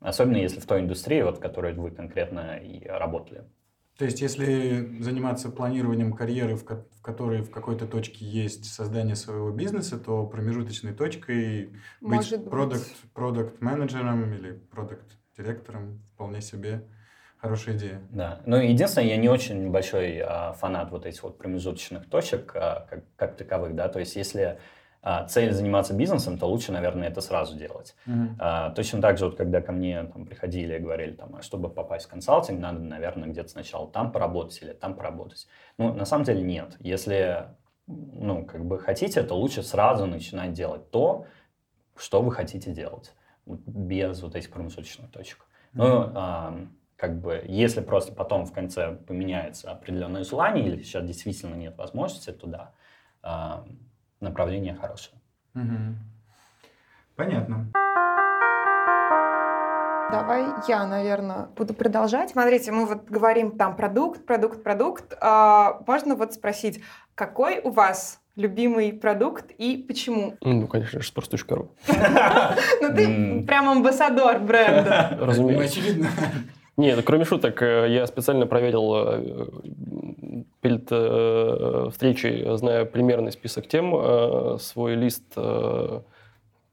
[0.00, 3.44] Особенно если в той индустрии, вот, в которой вы конкретно и работали.
[3.98, 9.14] То есть, если заниматься планированием карьеры, в, ко- в которой в какой-то точке есть создание
[9.14, 11.70] своего бизнеса, то промежуточной точкой
[12.00, 16.82] Может быть продукт, продукт менеджером или продукт директором вполне себе
[17.36, 18.00] хорошая идея.
[18.10, 18.40] Да.
[18.46, 23.04] Ну, единственное, я не очень большой а, фанат вот этих вот промежуточных точек, а, как,
[23.16, 24.58] как таковых, да, то есть, если
[25.28, 27.94] цель заниматься бизнесом, то лучше, наверное, это сразу делать.
[28.38, 31.68] А, точно так же, вот, когда ко мне там, приходили и говорили, там, а чтобы
[31.68, 35.46] попасть в консалтинг, надо, наверное, где-то сначала там поработать или там поработать.
[35.78, 36.76] Ну, на самом деле нет.
[36.80, 37.48] Если
[37.86, 41.26] ну, как бы хотите, то лучше сразу начинать делать то,
[41.96, 43.12] что вы хотите делать,
[43.46, 45.46] без вот этих промежуточных точек.
[45.74, 51.54] Ну, а, как бы, если просто потом в конце поменяется определенное желание, или сейчас действительно
[51.54, 52.72] нет возможности, то да,
[53.22, 53.66] а,
[54.24, 55.16] направление хорошее.
[57.16, 57.70] Понятно.
[60.10, 62.30] Давай я, наверное, буду продолжать.
[62.30, 65.16] Смотрите, мы вот говорим там продукт, продукт, продукт.
[65.20, 66.82] А, можно вот спросить,
[67.14, 70.36] какой у вас любимый продукт и почему?
[70.40, 71.68] Ну, конечно же, sports.ru.
[72.80, 75.16] Ну, ты прям амбассадор бренда.
[75.20, 75.80] Разумеется.
[75.80, 76.08] Очевидно.
[76.76, 79.46] Нет, кроме шуток, э, я специально проверил э,
[80.60, 85.24] перед э, встречей, зная примерный список тем, свой лист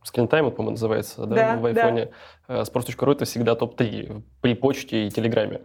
[0.03, 1.83] скринтайм, это, по-моему, называется, да, Да, в да.
[1.83, 2.09] айфоне.
[2.47, 5.61] Э, Sports.ru это всегда топ-3 при почте и телеграме.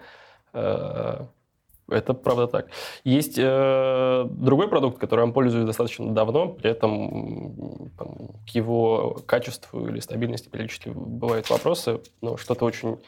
[1.89, 2.67] Это правда так.
[3.05, 8.09] Есть э, другой продукт, которым пользуюсь достаточно давно, при этом там,
[8.45, 12.99] к его качеству или стабильности периодически бывают вопросы, но что-то очень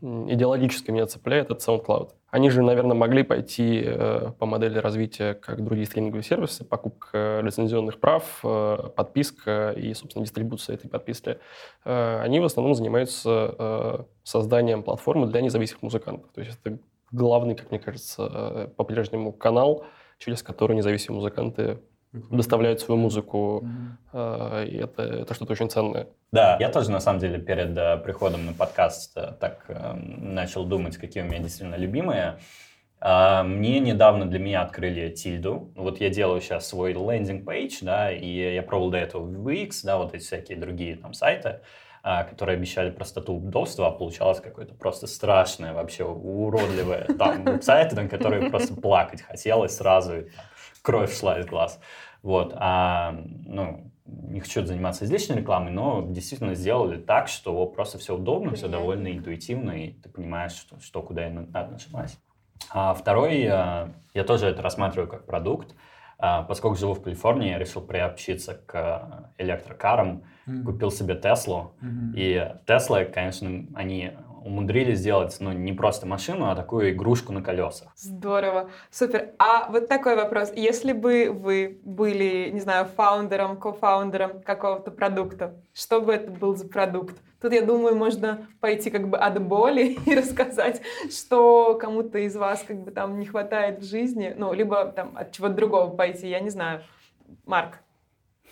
[0.00, 2.10] идеологически меня цепляет, это SoundCloud.
[2.30, 7.98] Они же, наверное, могли пойти э, по модели развития, как другие стриминговые сервисы, покупка лицензионных
[7.98, 11.38] прав, э, подписка и, собственно, дистрибуция этой подписки.
[11.84, 16.30] Э, они в основном занимаются созданием платформы для независимых музыкантов.
[16.32, 16.78] То есть это
[17.10, 19.84] главный, как мне кажется, по-прежнему канал,
[20.18, 21.78] через который независимые музыканты
[22.12, 23.64] доставляют свою музыку,
[24.12, 26.08] э, и это, это что-то очень ценное.
[26.32, 30.96] Да, я тоже, на самом деле, перед э, приходом на подкаст э, так начал думать,
[30.96, 32.38] какие у меня действительно любимые.
[33.00, 35.72] А, Мне недавно для меня открыли Тильду.
[35.74, 40.14] Вот я делаю сейчас свой лендинг-пейдж, да, и я пробовал до этого VX, да, вот
[40.14, 41.60] эти всякие другие там сайты,
[42.02, 48.08] а, которые обещали простоту удобства, а получалось какое-то просто страшное, вообще уродливое там сайты, на
[48.08, 50.44] которые просто плакать хотелось сразу, и там
[50.82, 51.80] кровь шла из глаз.
[52.22, 53.14] Вот, а,
[53.46, 58.68] ну, не хочу заниматься излишней рекламой, но действительно сделали так, что просто все удобно, все
[58.68, 62.18] довольно интуитивно, и ты понимаешь, что, что куда и надо нажимать.
[62.70, 65.74] А второй, а, я тоже это рассматриваю как продукт.
[66.18, 70.64] А, Поскольку живу в Калифорнии, я решил приобщиться к электрокарам, Мгм.
[70.66, 71.74] купил себе Теслу.
[71.80, 72.12] Мгм.
[72.14, 74.12] И Теслы, конечно, они
[74.44, 77.92] умудрились сделать, ну, не просто машину, а такую игрушку на колесах.
[77.96, 79.30] Здорово, супер.
[79.38, 80.52] А вот такой вопрос.
[80.54, 86.68] Если бы вы были, не знаю, фаундером, кофаундером какого-то продукта, что бы это был за
[86.68, 87.16] продукт?
[87.40, 92.62] Тут, я думаю, можно пойти как бы от боли и рассказать, что кому-то из вас
[92.66, 96.40] как бы там не хватает в жизни, ну, либо там от чего-то другого пойти, я
[96.40, 96.82] не знаю.
[97.46, 97.78] Марк.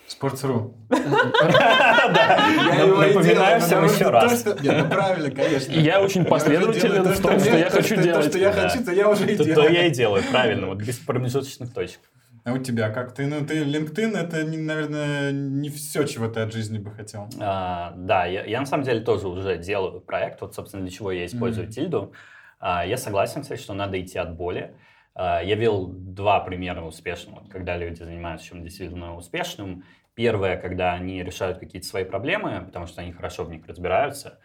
[0.09, 0.73] Sports.ru.
[0.89, 2.47] Да.
[2.87, 4.45] Напоминаю всем еще раз.
[4.45, 5.73] Ну правильно, конечно.
[5.73, 8.27] Я очень последователен делаю то, в том, что я то, хочу То, делать.
[8.27, 9.73] что я хочу, то я уже и То, то делаю.
[9.73, 12.01] я и делаю, правильно, вот без промежуточных точек.
[12.45, 13.13] А у тебя как?
[13.15, 17.29] Ты, ну, ты LinkedIn, это, наверное, не все, чего ты от жизни бы хотел.
[17.41, 21.13] А, да, я, я на самом деле тоже уже делаю проект, вот, собственно, для чего
[21.13, 21.73] я использую Мгм.
[21.73, 22.13] тильду.
[22.59, 24.75] А, я согласен, кстати, что надо идти от боли.
[25.15, 29.85] А, я видел два примера успешного, когда люди занимаются чем действительно успешным.
[30.19, 34.41] Первое, когда они решают какие-то свои проблемы, потому что они хорошо в них разбираются.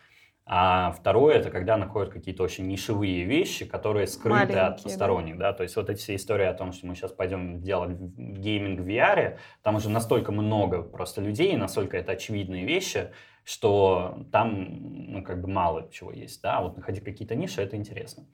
[0.46, 4.84] А второе, это когда находят какие-то очень нишевые вещи, которые скрыты Маленькие, от да.
[4.84, 5.40] посторонних.
[5.40, 5.52] Да?
[5.52, 8.88] То есть вот эти все истории о том, что мы сейчас пойдем делать гейминг в
[8.88, 13.10] VR, там уже настолько много просто людей, настолько это очевидные вещи,
[13.44, 18.28] что там, ну, как бы мало чего есть, да, вот находить какие-то ниши, это интересно.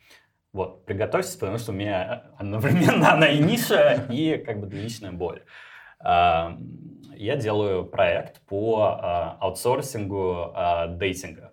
[0.51, 5.45] Вот, приготовьтесь, потому что у меня одновременно она и ниша, и как бы личная боль.
[6.01, 6.57] А,
[7.15, 11.51] Я делаю проект по а, аутсорсингу а, дейтинга,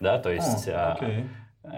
[0.00, 0.68] да, то есть...
[0.68, 0.96] А.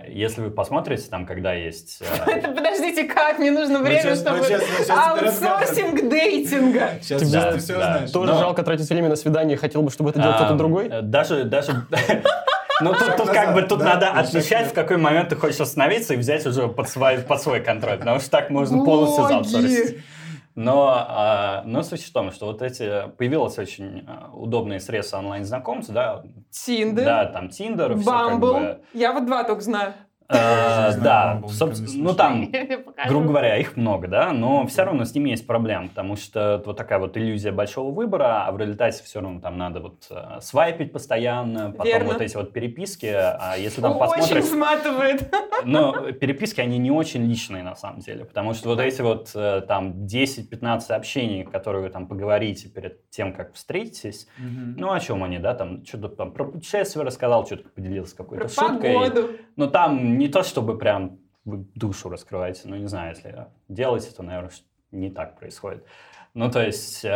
[0.09, 2.03] Если вы посмотрите, там, когда есть...
[2.27, 3.39] Это, подождите, как?
[3.39, 4.39] Мне нужно время, чтобы...
[4.39, 6.91] мы сейчас- мы сейчас тебе Аутсорсинг дейтинга.
[7.01, 8.11] Сейчас, ты все знаешь.
[8.11, 10.89] Тоже жалко тратить время на свидание, хотел бы, чтобы это делал кто-то Ам, другой.
[10.89, 11.87] э, Даже, даже...
[12.83, 16.45] Ну, тут, как бы тут надо отличать, в какой момент ты хочешь остановиться и взять
[16.47, 19.99] уже под свой, под свой контроль, потому что так можно полностью заутсорсить.
[20.57, 23.09] Но, а, но суть в том, что вот эти...
[23.19, 27.05] Появилось очень а, удобные средства онлайн-знакомств, да, Тиндер.
[27.05, 28.53] да, там Тиндер, все как Бамбл.
[28.55, 28.81] бы...
[28.95, 29.93] Я вот два только знаю.
[30.29, 31.41] Э, Да,
[31.95, 32.51] ну там,
[33.09, 36.77] грубо говоря, их много, да, но все равно с ними есть проблема, потому что вот
[36.77, 40.93] такая вот иллюзия большого выбора, а в результате все равно там надо вот э, свайпить
[40.93, 45.35] постоянно, потом вот эти вот переписки, а если там Очень посмотришь, сматывает.
[45.65, 49.63] но переписки, они не очень личные на самом деле, потому что вот эти вот э,
[49.67, 55.39] там 10-15 сообщений, которые вы там поговорите перед тем, как встретитесь, ну о чем они,
[55.39, 58.97] да, там что-то там про путешествие рассказал, что-то поделился какой-то шуткой.
[59.57, 64.23] Ну, там не то, чтобы прям вы душу раскрываете, ну, не знаю, если делаете, то,
[64.23, 64.51] наверное,
[64.91, 65.85] не так происходит.
[66.35, 67.09] Ну, то есть, э,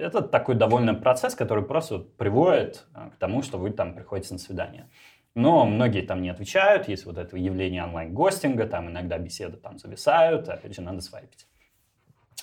[0.00, 4.38] это такой довольно процесс, который просто приводит э, к тому, что вы там приходите на
[4.38, 4.88] свидание.
[5.34, 10.48] Но многие там не отвечают, есть вот это явление онлайн-гостинга, там иногда беседы там зависают,
[10.48, 11.46] опять же, надо свайпить.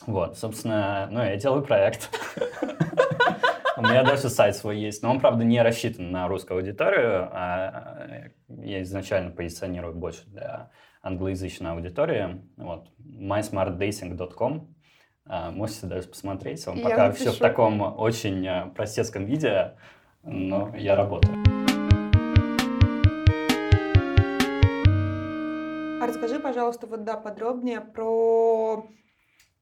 [0.05, 2.09] Вот, собственно, ну, я делаю проект.
[3.78, 7.30] У меня даже сайт свой есть, но он, правда, не рассчитан на русскую аудиторию.
[7.32, 10.71] а Я изначально позиционирую больше для
[11.03, 12.41] англоязычной аудитории.
[12.57, 12.88] Вот.
[12.99, 14.73] mysmartdating.com.
[15.28, 16.67] А, Можете даже посмотреть.
[16.67, 17.25] Он Я пока напишу.
[17.25, 19.78] все в таком очень э, простецком виде,
[20.23, 21.36] но я работаю.
[26.01, 28.88] А расскажи, пожалуйста, вот да, подробнее про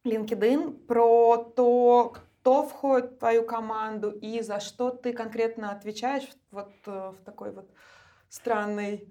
[0.05, 2.15] LinkedIn, про то,
[2.45, 7.51] кто входит в твою команду и за что ты конкретно отвечаешь вот э, в такой
[7.51, 7.67] вот
[8.29, 9.07] странной...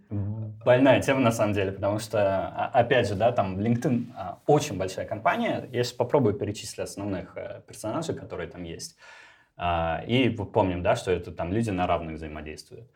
[0.64, 4.78] Больная тема на самом деле, потому что, а, опять же, да, там LinkedIn а, очень
[4.78, 5.68] большая компания.
[5.72, 8.96] Я сейчас попробую перечислить основных э, персонажей, которые там есть.
[9.56, 12.88] А, И помним, да, что это там люди на равных взаимодействуют.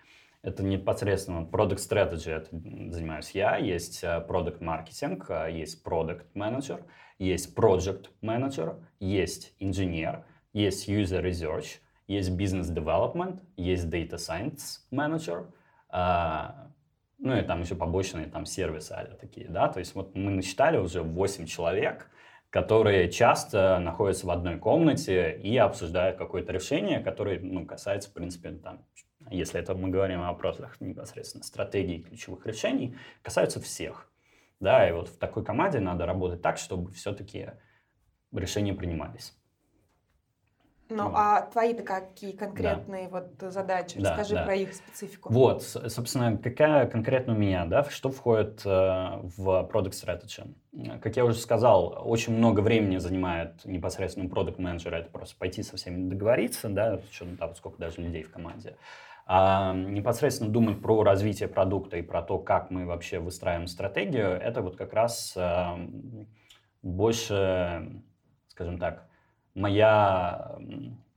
[0.43, 2.49] Это непосредственно product strategy, это
[2.93, 6.85] занимаюсь я, есть э, product э, есть product manager,
[7.19, 15.47] есть project manager, есть инженер, есть user research, есть business development, есть data science manager,
[15.91, 16.71] а,
[17.19, 20.79] ну и там еще побочные там сервисы а такие, да, то есть вот мы насчитали
[20.79, 22.11] уже 8 человек,
[22.51, 28.53] которые часто находятся в одной комнате и обсуждают какое-то решение, которое, ну, касается, в принципе,
[28.53, 28.85] там,
[29.31, 34.11] если это мы говорим о вопросах непосредственно стратегии ключевых решений, касаются всех,
[34.61, 37.51] да, и вот в такой команде надо работать так, чтобы все-таки
[38.33, 39.38] решения принимались.
[40.91, 41.13] Ну, Вот.
[41.15, 44.01] а твои-то какие конкретные вот задачи?
[44.01, 44.45] Да, Расскажи да.
[44.45, 45.33] про их специфику.
[45.33, 50.99] Вот, собственно, какая конкретно у меня, да, что входит э, в Product Strategy?
[51.01, 55.77] Как я уже сказал, очень много времени занимает непосредственно продукт менеджера это просто пойти со
[55.77, 58.77] всеми договориться, да, с учетом того, сколько даже людей в команде.
[59.27, 64.63] А непосредственно думать про развитие продукта и про то, как мы вообще выстраиваем стратегию, это
[64.63, 65.67] вот как раз э,
[66.81, 68.03] больше,
[68.49, 69.08] скажем так,
[69.55, 70.57] моя,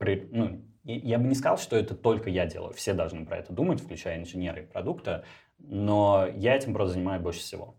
[0.00, 2.72] ну, я бы не сказал, что это только я делаю.
[2.72, 5.24] Все должны про это думать, включая инженеры и продукта,
[5.58, 7.76] но я этим просто занимаюсь больше всего.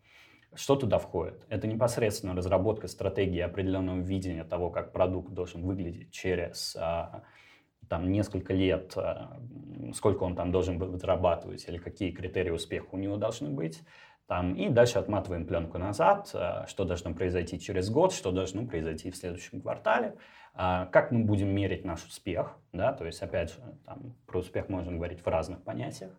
[0.55, 1.45] Что туда входит?
[1.49, 7.23] Это непосредственно разработка стратегии определенного видения того, как продукт должен выглядеть через а,
[7.89, 9.39] там, несколько лет, а,
[9.95, 13.81] сколько он там должен был зарабатывать или какие критерии успеха у него должны быть.
[14.27, 19.11] Там, и дальше отматываем пленку назад, а, что должно произойти через год, что должно произойти
[19.11, 20.15] в следующем квартале,
[20.53, 24.69] а, как мы будем мерить наш успех, да, то есть, опять же, там, про успех
[24.69, 26.11] можно говорить в разных понятиях.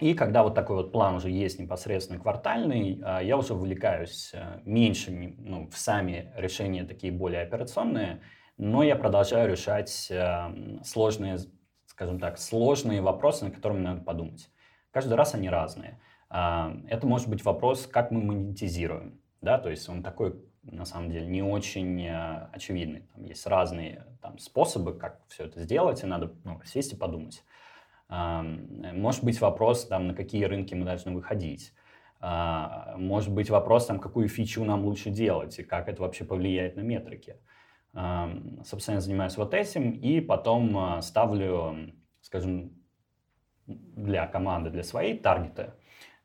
[0.00, 4.60] И когда вот такой вот план уже есть непосредственно квартальный, а, я уже вовлекаюсь а,
[4.64, 8.20] меньше ну, в сами решения такие более операционные,
[8.56, 11.38] но я продолжаю решать ам, сложные,
[11.86, 14.50] скажем так, сложные вопросы, на которые надо подумать.
[14.90, 16.00] Каждый раз они разные.
[16.28, 20.34] А, Это может быть вопрос, как мы монетизируем, да, то есть он такой
[20.72, 23.02] на самом деле не очень э, очевидный.
[23.14, 27.44] Там есть разные там, способы, как все это сделать, и надо ну, сесть и подумать.
[28.10, 31.74] Может быть вопрос, там, на какие рынки мы должны выходить.
[32.20, 36.76] А, Может быть вопрос, там, какую фичу нам лучше делать и как это вообще повлияет
[36.76, 37.36] на метрики.
[38.64, 42.72] Собственно, я занимаюсь вот этим и потом а, ставлю, скажем,
[43.66, 45.72] для команды, для своей таргеты.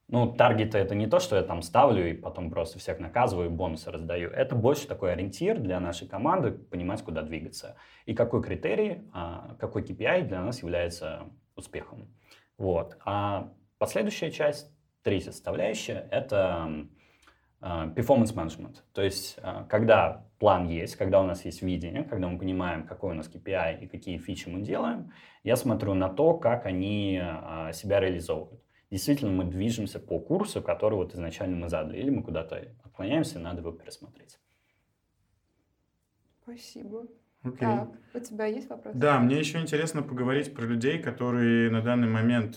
[0.10, 3.89] Ну, таргеты это не то, что я там ставлю и потом просто всех наказываю, бонусы
[3.89, 4.30] раздаю.
[4.30, 7.78] Это больше такой ориентир для нашей команды, понимать, куда двигаться.
[8.06, 11.24] И какой критерий, а, какой KPI для нас является
[11.56, 12.14] успехом.
[12.58, 12.97] Вот.
[13.06, 14.72] А последующая часть,
[15.04, 16.88] третья составляющая, это
[17.62, 18.76] а, performance management.
[18.93, 23.12] То есть, а, когда план есть, когда у нас есть видение, когда мы понимаем, какой
[23.12, 27.22] у нас KPI и какие фичи мы делаем, я смотрю на то, как они
[27.74, 28.62] себя реализовывают.
[28.93, 33.41] Действительно, мы движемся по курсу, который вот изначально мы задали, или мы куда-то отклоняемся, и
[33.41, 34.37] надо его пересмотреть.
[36.43, 37.07] Спасибо.
[37.41, 37.57] Окей.
[37.57, 38.93] Так, у тебя есть вопрос?
[38.95, 42.55] Да, мне еще интересно поговорить про людей, которые на данный момент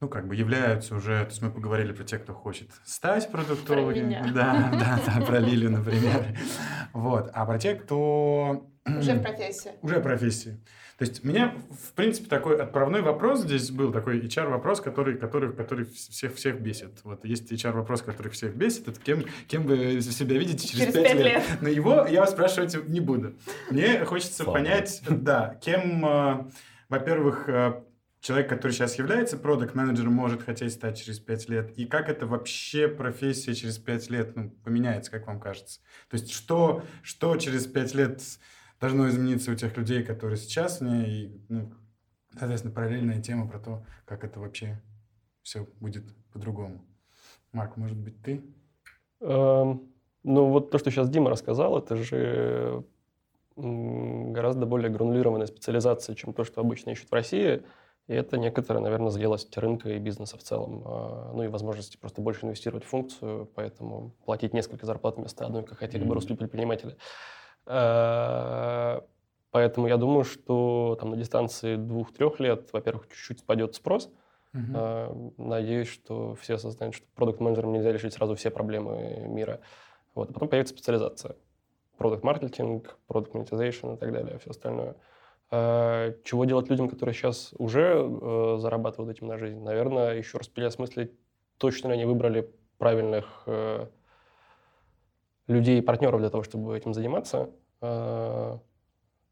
[0.00, 3.92] ну, как бы являются уже, то есть мы поговорили про тех, кто хочет стать продуктологом.
[3.92, 4.32] Про меня.
[4.32, 6.38] Да, да, да, про Лилию, например.
[6.92, 7.30] Вот.
[7.34, 8.70] А про тех, кто...
[8.86, 9.72] Уже в профессии.
[9.82, 10.60] Уже в профессии.
[11.00, 15.50] То есть у меня, в принципе, такой отправной вопрос здесь был, такой HR-вопрос, который, который,
[15.50, 17.00] который всех, всех бесит.
[17.04, 21.02] Вот есть HR-вопрос, который всех бесит, это кем, кем вы себя видите через, Через 5
[21.02, 21.24] пять лет.
[21.24, 21.42] лет.
[21.62, 23.34] Но его я вас спрашивать не буду.
[23.70, 26.50] Мне хочется Слава понять, да, кем, э,
[26.90, 27.82] во-первых, э,
[28.20, 32.26] человек, который сейчас является продукт менеджером может хотеть стать через 5 лет, и как это
[32.26, 35.80] вообще профессия через 5 лет ну, поменяется, как вам кажется?
[36.10, 38.20] То есть что, что через 5 лет
[38.80, 41.72] должно измениться у тех людей, которые сейчас в ней, и, ну,
[42.36, 44.82] соответственно, параллельная тема про то, как это вообще
[45.42, 46.84] все будет по-другому.
[47.52, 48.42] Марк, может быть, ты?
[49.20, 49.86] Эм,
[50.22, 52.84] Ну, вот то, что сейчас Дима рассказал, это же
[53.56, 57.62] гораздо более гранулированная специализация, чем то, что обычно ищут в России.
[58.06, 60.82] И это некоторая, наверное, зрелость рынка и бизнеса в целом.
[60.86, 65.62] А, Ну и возможности просто больше инвестировать в функцию, поэтому платить несколько зарплат вместо одной,
[65.64, 66.14] как хотели бы Мгм.
[66.14, 66.96] русские предприниматели.
[67.66, 69.00] Э,
[69.50, 74.10] Поэтому я думаю, что там на дистанции двух-трех лет, во-первых, чуть-чуть спадет спрос,
[74.74, 79.60] а, Надеюсь, что все осознают, что продукт-менеджерам нельзя решить сразу все проблемы мира.
[80.14, 80.30] Вот.
[80.30, 81.36] А потом появится специализация.
[81.98, 84.96] Продукт-маркетинг, продукт-монетизation и так далее, все остальное.
[85.50, 89.60] А, Чего делать людям, которые сейчас уже э, зарабатывают этим на жизнь?
[89.60, 91.12] Наверное, еще раз переосмыслить,
[91.58, 93.86] точно ли они выбрали правильных э,
[95.50, 97.50] людей и партнеров для того, чтобы этим заниматься.
[97.80, 98.58] А,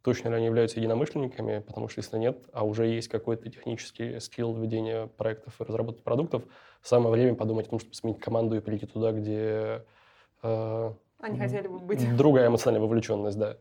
[0.02, 4.54] Точно ли они являются единомышленниками, потому что если нет, а уже есть какой-то технический скилл
[4.54, 6.44] ведения проектов и разработки продуктов,
[6.82, 9.84] самое время подумать о том, чтобы сменить команду и перейти туда, где
[10.42, 12.16] э, Они хотели бы быть.
[12.16, 13.56] другая эмоциональная вовлеченность, да.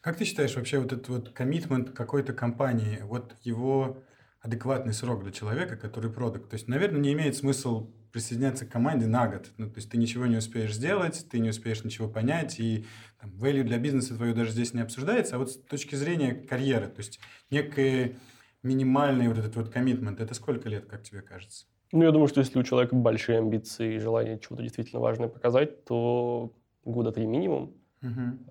[0.00, 3.98] Как ты считаешь вообще вот этот вот коммитмент какой-то компании, вот его
[4.46, 6.48] адекватный срок для человека, который продукт?
[6.48, 9.50] То есть, наверное, не имеет смысл присоединяться к команде на год.
[9.58, 12.86] Ну, то есть ты ничего не успеешь сделать, ты не успеешь ничего понять, и
[13.20, 15.34] там, value для бизнеса твое даже здесь не обсуждается.
[15.34, 17.18] А вот с точки зрения карьеры, то есть
[17.50, 18.16] некий
[18.62, 21.66] минимальный вот этот вот коммитмент, это сколько лет, как тебе кажется?
[21.92, 25.84] Ну, я думаю, что если у человека большие амбиции и желание чего-то действительно важное показать,
[25.84, 26.52] то
[26.84, 27.74] года три минимум.
[28.00, 28.46] Мгм.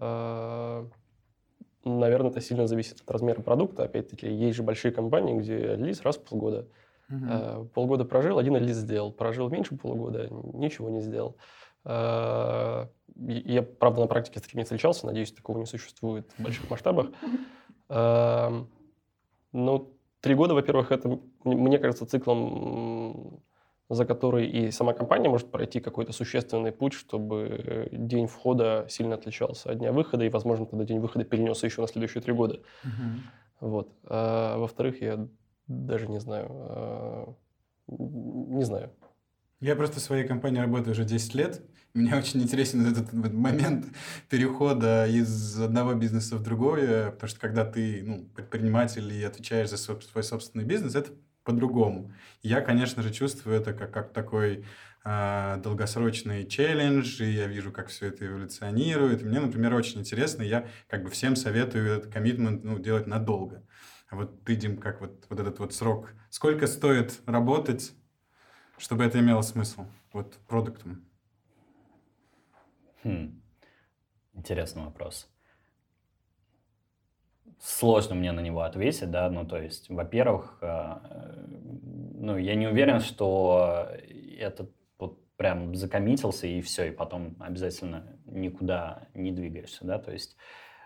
[1.86, 3.84] Наверное, это сильно зависит от размера продукта.
[3.84, 6.68] Опять-таки, есть же большие компании, где релиз раз в полгода.
[7.10, 9.12] А, Полгода прожил, один релиз сделал.
[9.12, 11.38] Прожил меньше полугода, ничего не сделал.
[11.86, 16.70] И- Я, правда, на практике с таким не встречался, надеюсь, такого не существует в больших
[16.70, 17.08] масштабах.
[17.90, 18.66] А,
[19.52, 19.88] Но
[20.22, 23.40] три года, во-первых, это, мне кажется, циклом,
[23.90, 29.16] за который и сама компания может пройти какой-то существенный путь, чтобы э, день входа сильно
[29.16, 32.62] отличался от дня выхода, и, возможно, тогда день выхода перенесся еще на следующие три года.
[32.84, 33.22] Мгм.
[33.60, 33.90] Вот.
[34.06, 35.28] А, во-вторых, я
[35.68, 36.48] даже не знаю.
[36.50, 37.36] а,
[37.88, 38.92] не знаю.
[39.62, 41.62] Я просто в своей компании работаю уже 10 лет.
[41.94, 43.86] Мне очень интересен этот момент
[44.30, 49.78] перехода из одного бизнеса в другое, потому что когда ты ну, предприниматель и отвечаешь за
[49.78, 51.12] свой собственный бизнес, это
[51.46, 52.12] по-другому.
[52.42, 54.66] Я, конечно же, чувствую это как, как такой
[55.04, 59.22] а, долгосрочный челлендж, и я вижу, как все это эволюционирует.
[59.22, 63.64] Мне, например, очень интересно, я как бы всем советую этот коммитмент ну, делать надолго.
[64.10, 67.94] А вот ты, Дим, как вот, вот этот вот срок, сколько стоит работать,
[68.78, 71.06] чтобы это имело смысл, вот продуктом?
[73.04, 73.42] Хм.
[74.34, 75.30] Интересный вопрос.
[77.60, 80.96] Сложно мне на него ответить, да, ну, то есть, во-первых, э,
[82.16, 83.88] ну, я не уверен, что
[84.38, 90.38] этот вот прям закоммитился и все, и потом обязательно никуда не двигаешься, да, то есть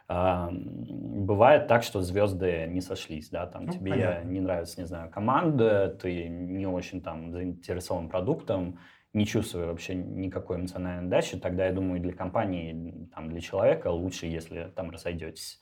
[0.10, 4.28] бывает так, что звезды не сошлись, да, там Ну, тебе понятно.
[4.28, 8.80] не нравится, не знаю, команда, ты не очень там заинтересован продуктом,
[9.14, 14.26] не чувствую вообще никакой эмоциональной отдачи, тогда, я думаю, для компании, там, для человека лучше,
[14.26, 15.60] если там разойдетесь.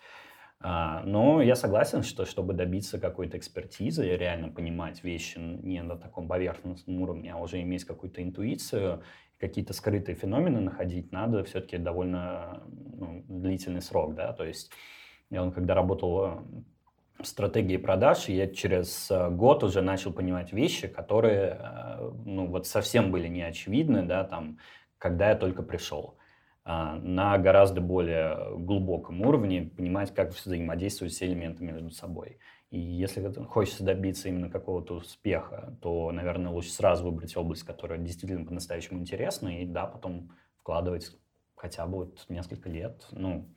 [0.60, 5.98] А, но я согласен, что чтобы добиться какой-то экспертизы и реально понимать вещи не на
[5.98, 9.04] таком поверхностном уровне, а уже иметь какую-то интуицию,
[9.40, 14.72] какие-то скрытые феномены находить, надо все-таки довольно ну, длительный срок, да, то есть
[15.30, 16.38] я он когда работал э,
[17.20, 22.66] в стратегии продаж, я через э, год уже начал понимать вещи, которые, э, ну, вот
[22.66, 24.58] совсем были неочевидны, да, там,
[24.98, 26.18] когда я только пришел.
[26.70, 32.40] А, На гораздо более глубоком уровне понимать, как взаимодействуют все элементы между собой.
[32.72, 38.46] И если хочется добиться именно какого-то успеха, то, наверное, лучше сразу выбрать область, которая действительно
[38.46, 41.10] по-настоящему интересна, и да, потом вкладывать
[41.56, 43.08] хотя бы вот несколько лет.
[43.12, 43.48] Ну,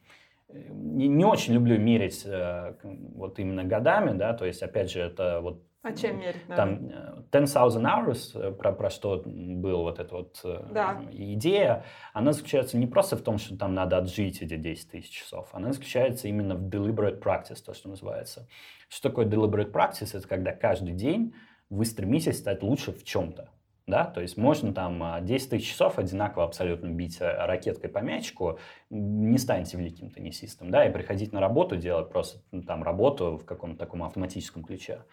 [0.49, 5.41] не, не очень люблю мерить э, вот именно годами, да, то есть, опять же, это
[5.41, 6.63] вот А чем мерить надо?
[6.63, 11.03] Там э, 10,000 hours, э, про, про что была вот эта вот э, Да.
[11.11, 15.49] идея, она заключается не просто в том, что там надо отжить эти 10 тысяч часов,
[15.53, 18.47] она заключается именно в deliberate practice, то, что называется.
[18.91, 20.17] Что такое deliberate practice?
[20.17, 21.35] Это когда каждый день
[21.71, 23.49] вы стремитесь стать лучше в чем-то.
[23.87, 24.05] Да?
[24.05, 28.59] То есть можно там а, 10 тысяч часов одинаково абсолютно бить э, ракеткой по мячику,
[28.91, 33.45] не станете великим теннисистом, да, и приходить на работу, делать просто ну, там работу в
[33.45, 35.05] каком-то таком автоматическом ключе.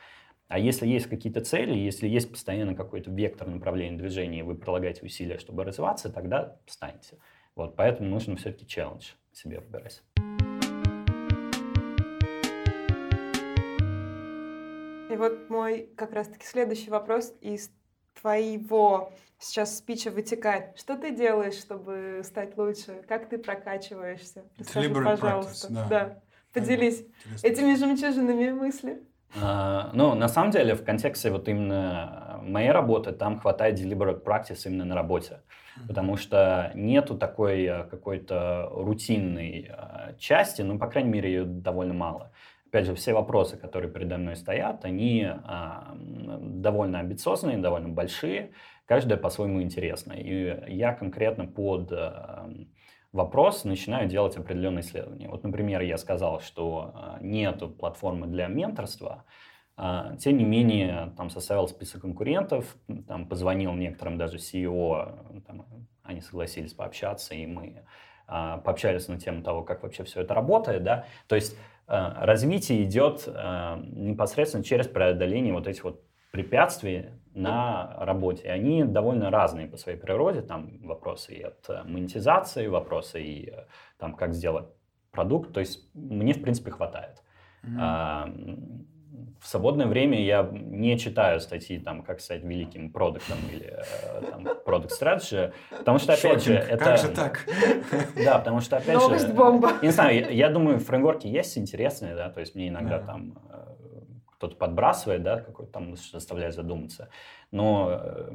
[0.49, 5.05] А если есть какие-то цели, если есть постоянно какой-то вектор направления движения, и вы прилагаете
[5.05, 7.17] усилия, чтобы развиваться, тогда станете.
[7.55, 10.01] Вот, поэтому нужно все-таки челлендж себе выбирать.
[15.11, 17.69] И вот мой как раз-таки следующий вопрос из
[18.13, 20.77] твоего сейчас спича вытекает.
[20.77, 23.03] Что ты делаешь, чтобы стать лучше?
[23.09, 24.45] Как ты прокачиваешься?
[24.57, 25.67] Расскажи, Deliberate пожалуйста.
[25.67, 26.21] practice, да.
[26.53, 27.47] Поделись Интересно.
[27.47, 29.03] этими жемчужинами мысли.
[29.35, 34.61] А, Ну, на самом деле, в контексте вот именно моей работы, там хватает deliberate practice
[34.65, 35.41] именно на работе.
[35.87, 41.93] Потому что нету такой э, какой-то рутинной э, части, ну, по крайней мере, ее довольно
[41.93, 42.31] мало.
[42.67, 48.51] Опять же, все вопросы, которые передо мной стоят, они а, довольно амбициозные, довольно большие,
[48.85, 50.11] каждая по-своему интересна.
[50.13, 52.67] И я конкретно под э,
[53.11, 55.29] вопрос начинаю делать определенные исследования.
[55.29, 59.25] Вот, например, я сказал, что э, нету платформы для менторства,
[59.79, 62.75] а, Тем не менее, там составил список конкурентов,
[63.07, 65.67] там позвонил некоторым даже CEO, там,
[66.01, 67.83] они согласились пообщаться, и мы
[68.27, 71.05] а, пообщались на тему того, как вообще все это работает, да.
[71.27, 71.55] То есть
[71.85, 76.01] а, развитие идет а, непосредственно через преодоление вот этих вот
[76.31, 78.43] препятствий на работе.
[78.43, 80.41] И они довольно разные по своей природе.
[80.41, 83.65] Там вопросы и от э, монетизации, вопросы и э,
[83.99, 84.65] там как сделать
[85.11, 85.53] продукт.
[85.53, 87.23] То есть мне, в принципе, хватает.
[87.61, 87.77] Мгм.
[87.79, 88.33] А,
[89.39, 94.43] в свободное время я не читаю статьи, там, как стать великим продуктом или э, там,
[94.65, 96.71] product strategy, потому что, опять же, Шокинг.
[96.71, 96.85] это...
[96.85, 97.45] Как же так?
[98.25, 99.33] Да, потому что, опять Новость же...
[99.33, 99.73] бомба.
[99.81, 103.05] Я не знаю, я, я думаю, фреймворки есть интересные, да, то есть мне иногда Да.
[103.05, 103.37] там
[104.37, 107.09] кто-то подбрасывает, да, какой-то там заставляет задуматься,
[107.51, 108.31] но э,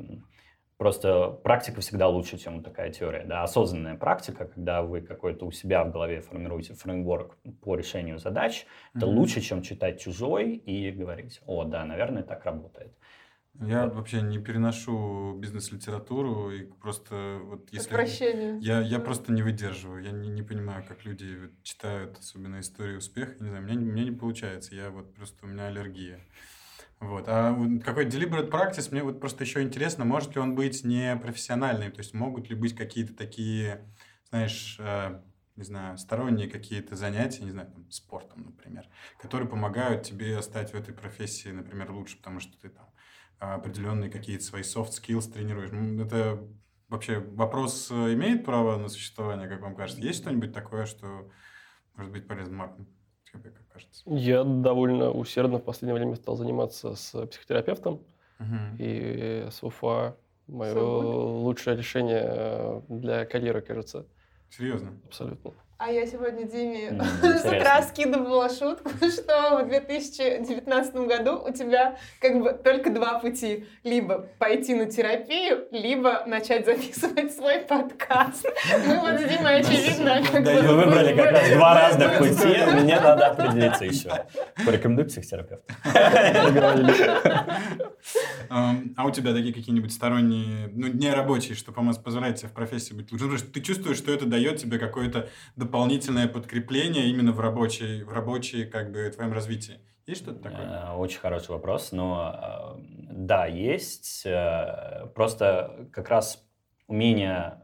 [0.76, 5.84] просто практика всегда лучше, чем такая теория, да, осознанная практика, когда вы какой-то у себя
[5.84, 9.06] в голове формируете фреймворк по решению задач, это Мгм.
[9.06, 12.96] лучше, чем читать чужой и говорить, о, да, наверное, так работает.
[13.60, 13.94] Я Вот.
[13.94, 17.88] вообще не переношу бизнес-литературу и просто вот если...
[17.88, 18.58] Отвращение.
[18.60, 20.02] Я, я просто не выдерживаю.
[20.02, 23.34] Я не, не понимаю, как люди читают, особенно истории успеха.
[23.40, 24.74] Не знаю, мне, мне не получается.
[24.74, 26.20] Я вот просто, у меня аллергия.
[26.98, 27.24] Вот.
[27.26, 31.90] А какой deliberate practice, мне вот просто еще интересно, может ли он быть не профессиональный?
[31.90, 33.86] То есть могут ли быть какие-то такие,
[34.30, 35.20] знаешь, э,
[35.56, 38.88] не знаю, сторонние какие-то занятия, не знаю, там, спортом, например,
[39.18, 42.86] которые помогают тебе стать в этой профессии, например, лучше, потому что ты там
[43.42, 45.70] определенные какие-то свои soft skills тренируешь.
[46.04, 46.42] Это
[46.88, 50.00] вообще вопрос э, имеет право на существование, как вам кажется?
[50.02, 51.28] Есть что-нибудь такое, что
[51.96, 52.72] может быть полезно, Марк?
[53.32, 54.02] Тебе как кажется?
[54.06, 58.02] Я довольно усердно в последнее время стал заниматься с психотерапевтом.
[58.38, 58.76] Мгм.
[58.78, 60.16] И so far
[60.46, 61.42] мое So good.
[61.42, 64.06] лучшее решение э, для карьеры, кажется.
[64.50, 64.92] Серьезно?
[65.06, 65.52] Абсолютно.
[65.84, 71.96] А я сегодня Диме М, с утра скидывала шутку, что в 2019 году у тебя
[72.20, 73.66] как бы только два пути.
[73.82, 78.46] Либо пойти на терапию, либо начать записывать свой подкаст.
[78.86, 80.60] Мы вот с Димой, очевидно, как Да, бы...
[80.68, 84.24] Вы выбрали как раз два разных пути, мне надо определиться еще.
[84.64, 85.74] Порекомендуй психотерапевта.
[88.50, 92.52] Ам, А у тебя такие какие-нибудь сторонние, ну, не рабочие, что помо- позволяет тебе в
[92.52, 93.24] профессии быть лучше?
[93.26, 95.71] Ну, ты чувствуешь, что это дает тебе какое-то дополнительное
[96.28, 99.80] подкрепление именно в рабочей, в рабочей, как бы, твоем развитии.
[100.06, 100.90] Есть что-то такое?
[100.90, 104.22] Э, Очень хороший вопрос, но э, да, есть.
[104.26, 106.44] э, Просто как раз
[106.88, 107.62] умение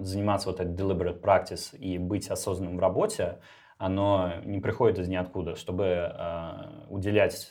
[0.00, 3.38] заниматься вот этой deliberate practice и быть осознанным в работе,
[3.78, 5.56] оно не приходит из ниоткуда.
[5.56, 6.12] Чтобы
[6.88, 7.50] уделять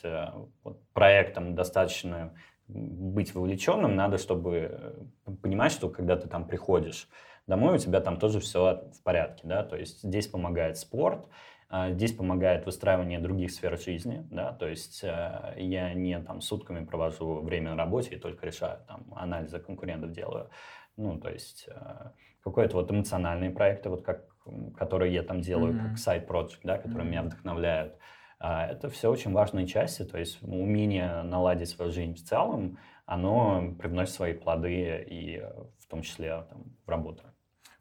[0.93, 2.34] проектам достаточно
[2.68, 5.10] быть вовлеченным, надо, чтобы
[5.41, 7.07] понимать, что когда ты там приходишь
[7.50, 11.28] домой, у тебя там тоже все в порядке, да, то есть здесь помогает спорт,
[11.72, 16.84] а, Здесь помогает выстраивание других сфер жизни, да, то есть э, я не там сутками
[16.84, 20.50] провожу время на работе и только решаю там анализы конкурентов делаю,
[20.97, 22.12] ну, то есть э,
[22.43, 24.36] какой-то вот эмоциональные проекты, вот как,
[24.78, 25.89] которые я там делаю, Мгм.
[25.89, 27.30] как сайт project, да, которые меня Мгм.
[27.30, 28.00] вдохновляют.
[28.39, 33.76] А, Это все очень важные части, то есть умение наладить свою жизнь в целом, оно
[33.78, 35.39] привносит свои плоды и
[35.78, 37.24] в том числе там, в работу.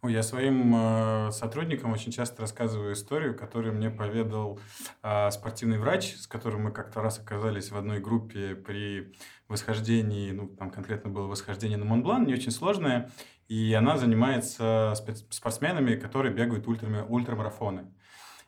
[0.00, 4.60] Ой, я своим э, сотрудникам очень часто рассказываю историю, которую мне поведал
[5.02, 9.12] э, спортивный врач, с которым мы как-то раз оказались в одной группе при
[9.48, 13.10] восхождении, ну, там конкретно было восхождение на Монблан, не очень сложное,
[13.48, 14.94] и она занимается
[15.30, 17.92] спортсменами, которые бегают ультрами- ультрамарафоны.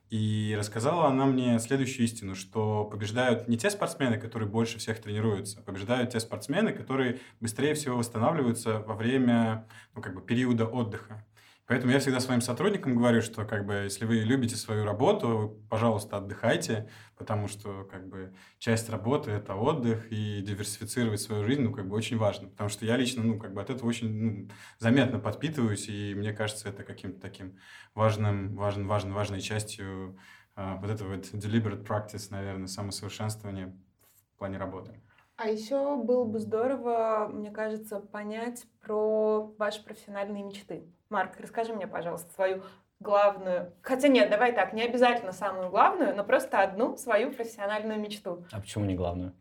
[0.08, 5.60] И рассказала она мне следующую истину, что побеждают не те спортсмены, которые больше всех тренируются,
[5.60, 11.26] а побеждают те спортсмены, которые быстрее всего восстанавливаются во время ну, как бы, периода отдыха.
[11.70, 16.16] Поэтому я всегда своим сотрудникам говорю, что как бы если вы любите свою работу, пожалуйста,
[16.16, 21.86] отдыхайте, потому что как бы часть работы это отдых и диверсифицировать свою жизнь, ну как
[21.86, 24.48] бы очень важно, потому что я лично ну как бы от этого очень ну,
[24.78, 27.56] заметно подпитываюсь и мне кажется это каким-то таким
[27.94, 30.18] важным, важным, важной, важной частью
[30.56, 33.78] а, вот этого вот deliberate practice, наверное, самосовершенствования
[34.34, 35.00] в плане работы.
[35.36, 40.92] А еще было бы здорово, мне кажется, понять про ваши профессиональные мечты.
[41.10, 42.62] Марк, расскажи мне, пожалуйста, свою
[43.00, 43.72] главную...
[43.82, 48.44] Хотя нет, давай так, не обязательно самую главную, но просто одну свою профессиональную мечту.
[48.52, 49.34] А почему не главную?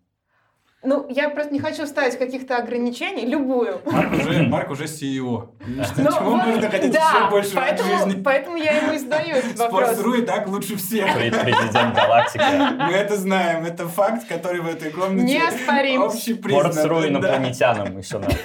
[0.81, 3.81] Ну, я просто не хочу ставить каких-то ограничений, любую.
[3.85, 5.49] Марк уже, Марк уже CEO.
[5.67, 8.23] Ну, Чего вот, можно хотеть да, еще больше поэтому, от жизни?
[8.23, 9.83] Поэтому я ему и задаю этот вопрос.
[9.83, 11.13] Спортсру и так лучше всех.
[11.15, 12.43] Президент галактики.
[12.87, 13.65] Мы это знаем.
[13.65, 16.03] Это факт, который в этой комнате Неоспорим.
[16.03, 16.71] общепризнан.
[16.71, 17.07] Спортсру Да.
[17.09, 18.35] инопланетянам еще надо.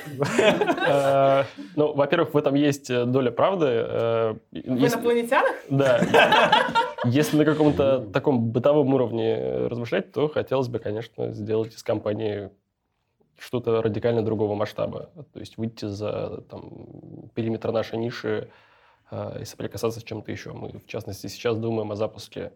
[0.88, 1.44] Э,
[1.76, 3.66] Ну, во-первых, в этом есть э, доля правды.
[3.68, 5.54] Э, В инопланетянах?
[5.70, 6.00] Да.
[7.04, 12.23] Если на каком-то таком бытовом уровне размышлять, то хотелось бы, конечно, сделать из компании
[13.38, 15.10] что-то радикально другого масштаба.
[15.32, 18.50] То есть выйти за там, периметр нашей ниши
[19.10, 20.52] э, и соприкасаться с чем-то еще.
[20.52, 22.52] Мы, в частности, сейчас думаем о запуске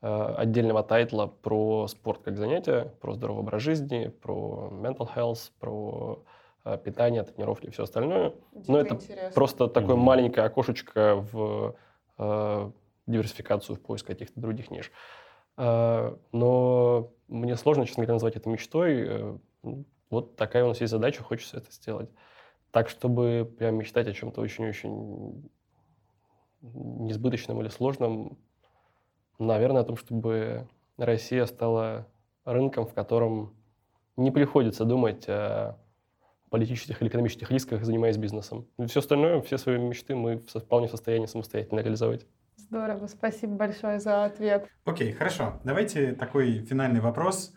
[0.00, 6.22] э, отдельного тайтла про спорт как занятие, про здоровый образ жизни, про mental health, про
[6.64, 8.32] э, питание, тренировки и все остальное.
[8.52, 9.32] Дико Ну, это интересно.
[9.34, 10.04] Просто такое Мгм.
[10.04, 11.74] маленькое окошечко в
[12.18, 12.70] э,
[13.06, 14.90] диверсификацию, в поиск каких-то других ниш.
[15.58, 19.04] Э, но мне сложно, честно говоря, назвать это мечтой.
[19.06, 22.10] Э, ну, вот такая у нас есть задача, хочется это сделать.
[22.70, 25.50] Так, чтобы прям мечтать о чем-то очень-очень
[26.62, 28.38] несбыточном или сложном,
[29.38, 32.06] наверное, о том, чтобы Россия стала
[32.44, 33.54] рынком, в котором
[34.16, 35.78] не приходится думать о
[36.50, 38.68] политических или экономических рисках, занимаясь бизнесом.
[38.86, 42.26] Все остальное, все свои мечты мы вполне в состоянии самостоятельно реализовать.
[42.62, 44.68] Здорово, спасибо большое за ответ.
[44.84, 45.60] Окей, хорошо.
[45.64, 47.52] Давайте такой финальный вопрос.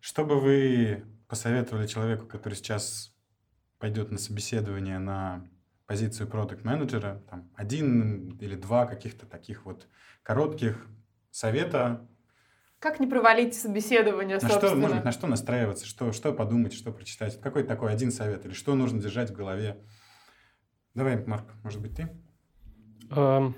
[0.00, 3.16] Что бы вы посоветовали человеку, который сейчас
[3.78, 5.48] пойдет на собеседование на
[5.86, 9.86] позицию продукт менеджера там, один или два каких-то таких вот
[10.22, 10.86] коротких
[11.30, 12.08] совета,
[12.78, 14.76] Как не провалить собеседование, на что, собственно?
[14.76, 17.40] может быть, на что настраиваться, что, что подумать, что прочитать.
[17.40, 19.82] Какой такой один совет или что нужно держать в голове?
[20.94, 22.08] Давай, Марк, может быть, ты?
[23.10, 23.54] И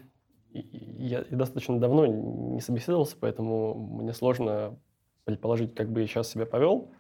[0.55, 4.79] Я достаточно давно не собеседовался, поэтому мне сложно
[5.25, 6.93] предположить, как бы я сейчас себя повел.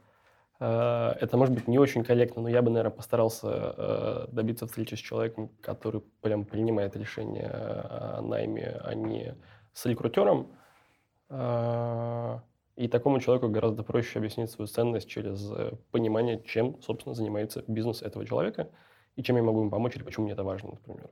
[0.61, 4.95] Э, Это может быть не очень корректно, но я бы, наверное, постарался э, добиться встречи
[4.97, 9.37] с человеком, который прям принимает решение о найме, а не
[9.73, 10.49] с рекрутером.
[11.31, 12.41] Э,
[12.77, 15.53] И такому человеку гораздо проще объяснить свою ценность через
[15.93, 18.69] понимание, чем, собственно, занимается бизнес этого человека
[19.17, 21.11] и чем я могу ему помочь, или почему мне это важно, например.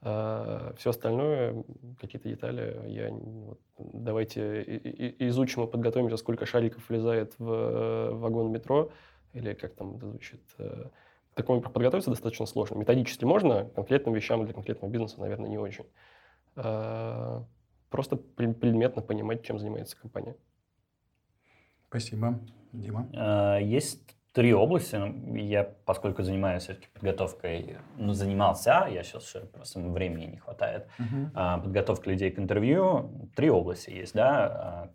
[0.00, 1.64] Все остальное,
[2.00, 8.90] какие-то детали, я вот, давайте и- изучим и подготовимся, сколько шариков влезает в вагон метро,
[9.32, 10.40] или как там это звучит.
[10.58, 10.84] э,
[11.32, 12.76] К такому подготовиться достаточно сложно.
[12.76, 15.84] Методически можно, конкретным вещам для конкретного бизнеса, наверное, не очень.
[16.56, 17.42] Э,
[17.90, 20.36] Просто пре- предметно понимать, чем занимается компания.
[21.88, 22.40] Спасибо.
[22.72, 23.08] Дима?
[23.12, 24.96] Э, Есть три области.
[24.96, 30.88] Ну, Я, поскольку занимаюсь все-таки подготовкой, ну, занимался, я сейчас просто времени не хватает.
[31.34, 33.30] А, Подготовка людей к интервью.
[33.34, 34.46] Три области есть, да.
[34.46, 34.90] А,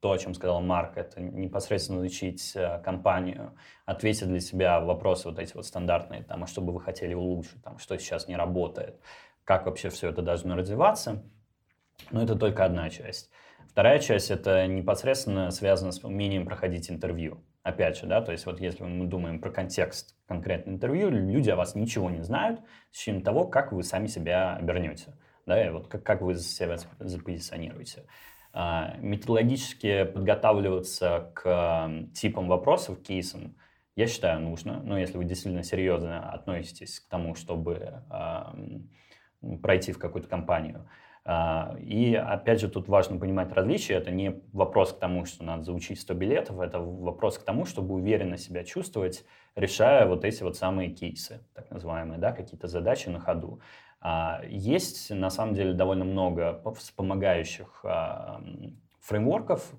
[0.00, 3.54] То, о чем сказал Марк, это непосредственно учить э, компанию,
[3.86, 7.62] ответить для себя вопросы вот эти вот стандартные, там, а что бы вы хотели улучшить,
[7.62, 9.00] там, что сейчас не работает,
[9.44, 11.22] как вообще все это должно развиваться.
[12.10, 13.30] Но это только одна часть.
[13.70, 17.42] Вторая часть это непосредственно связано с умением проходить интервью.
[17.64, 21.56] Опять же, да, то есть вот если мы думаем про контекст конкретного интервью, люди о
[21.56, 22.60] вас ничего не знают,
[22.92, 26.76] с течением того, как вы сами себя обернете, да, и вот как, как вы себя
[26.98, 28.04] запозиционируете.
[28.52, 33.56] А, Методологически подготавливаться к типам вопросов, кейсам,
[33.96, 34.82] я считаю, нужно.
[34.82, 38.54] Но если вы действительно серьезно относитесь к тому, чтобы а,
[39.62, 40.86] пройти в какую-то компанию,
[41.26, 43.94] И опять же тут важно понимать различия.
[43.94, 47.94] Это не вопрос к тому, что надо заучить 100 билетов, это вопрос к тому, чтобы
[47.94, 49.24] уверенно себя чувствовать,
[49.56, 53.60] решая вот эти вот самые кейсы, так называемые, да, какие-то задачи на ходу.
[54.02, 58.42] А, есть на самом деле довольно много вспомогающих а,
[59.00, 59.70] фреймворков,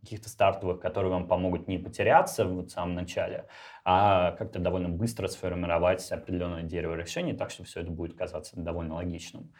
[0.00, 3.46] каких-то стартовых, которые вам помогут не потеряться в самом начале,
[3.84, 8.94] а как-то довольно быстро сформировать определенное дерево решений, так что все это будет казаться довольно
[8.94, 9.52] логичным.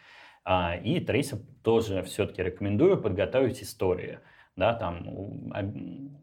[0.44, 4.20] А, и третье, тоже все-таки рекомендую подготовить истории.
[4.56, 5.50] Да, там,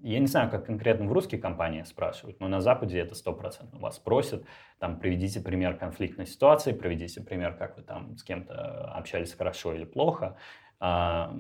[0.04, 3.98] я не знаю, как конкретно в русских компаниях спрашивают, но на Западе это стопроцентно вас
[3.98, 4.46] спросят.
[4.80, 9.84] Там, приведите пример конфликтной ситуации, приведите пример, как вы там с кем-то общались хорошо или
[9.84, 10.38] плохо.
[10.84, 11.32] А,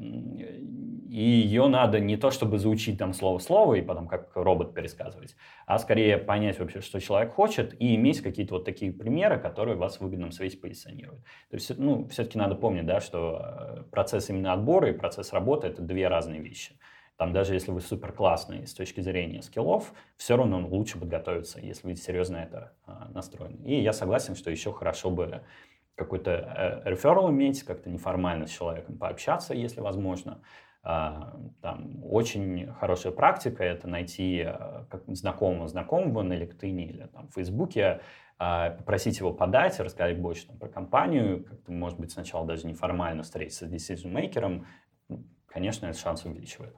[1.11, 5.35] и ее надо не то, чтобы заучить там слово-слово и потом как робот пересказывать,
[5.65, 9.97] а скорее понять вообще, что человек хочет, и иметь какие-то вот такие примеры, которые вас
[9.97, 11.23] в выгодном свете позиционируют.
[11.49, 15.67] То есть, ну, все-таки надо помнить, да, что э, процесс именно отбора и процесс работы—
[15.69, 16.79] это две разные вещи.
[17.17, 21.87] Там даже если вы супер классный с точки зрения скиллов, все равно лучше подготовиться, если
[21.87, 23.63] вы серьезно это а, настроены.
[23.65, 25.43] И я согласен, что еще хорошо бы
[26.03, 30.41] какой-то реферал э, иметь, как-то неформально с человеком пообщаться, если возможно.
[30.83, 34.47] А, там, очень хорошая практика— это найти
[34.89, 38.01] как знакомого знакомого на LinkedIn или там, в Фейсбуке,
[38.39, 43.21] а, попросить его подать, рассказать больше там, про компанию, как-то, может быть, сначала даже неформально
[43.21, 44.65] встретиться с decision-мейкером.
[45.45, 46.75] Конечно, это шанс увеличивает.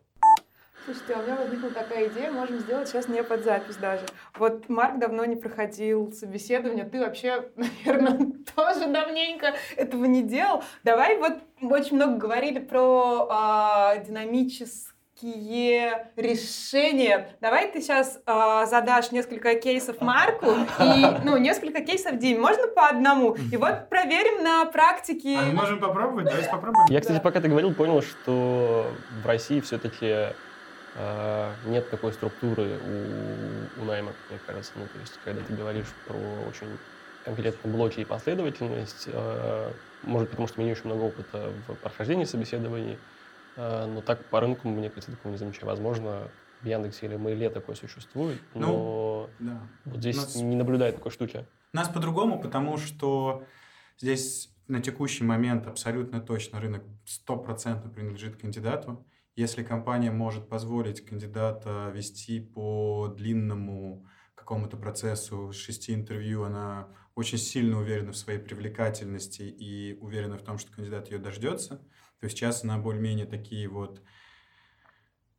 [0.85, 4.03] Слушайте, а у меня возникла такая идея, можем сделать сейчас не под запись даже.
[4.37, 10.61] Вот Марк давно не проходил собеседование, ты вообще, наверное, тоже давненько этого не делал.
[10.83, 14.91] Давай вот мы очень много говорили про э, динамические
[16.17, 17.29] решения.
[17.39, 22.41] Давай ты сейчас э, задашь несколько кейсов Марку и, ну, несколько кейсов Диме.
[22.41, 23.37] Можно по одному?
[23.53, 25.37] И вот проверим на практике.
[25.39, 26.25] А мы можем попробовать?
[26.25, 26.87] Давайте попробуем.
[26.89, 28.91] Я, кстати, пока ты говорил, понял, что
[29.23, 30.33] в России все-таки а,
[31.65, 34.73] нет такой структуры у, у найма, мне кажется.
[34.75, 36.15] Ну, то есть, когда ты говоришь про
[36.47, 36.67] очень
[37.23, 39.71] конкретные блоки и последовательность, а,
[40.03, 42.97] может, потому что у меня очень много опыта в прохождении собеседований,
[43.55, 45.67] а, но так по рынку, мне кажется, такого не замечаю.
[45.67, 46.27] Возможно,
[46.61, 49.61] в Яндексе или Мейле такое существует, но ну, да.
[49.85, 51.45] вот здесь нас, не наблюдаю такой штуки.
[51.73, 53.43] Нас по-другому, потому что
[53.99, 59.05] здесь на текущий момент абсолютно точно рынок стопроцентно принадлежит кандидату.
[59.35, 64.05] Если компания может позволить кандидата вести по длинному
[64.35, 70.59] какому-то процессу шести интервью, она очень сильно уверена в своей привлекательности и уверена в том,
[70.59, 71.81] что кандидат ее дождется.
[72.19, 74.03] То сейчас она более-менее такие вот,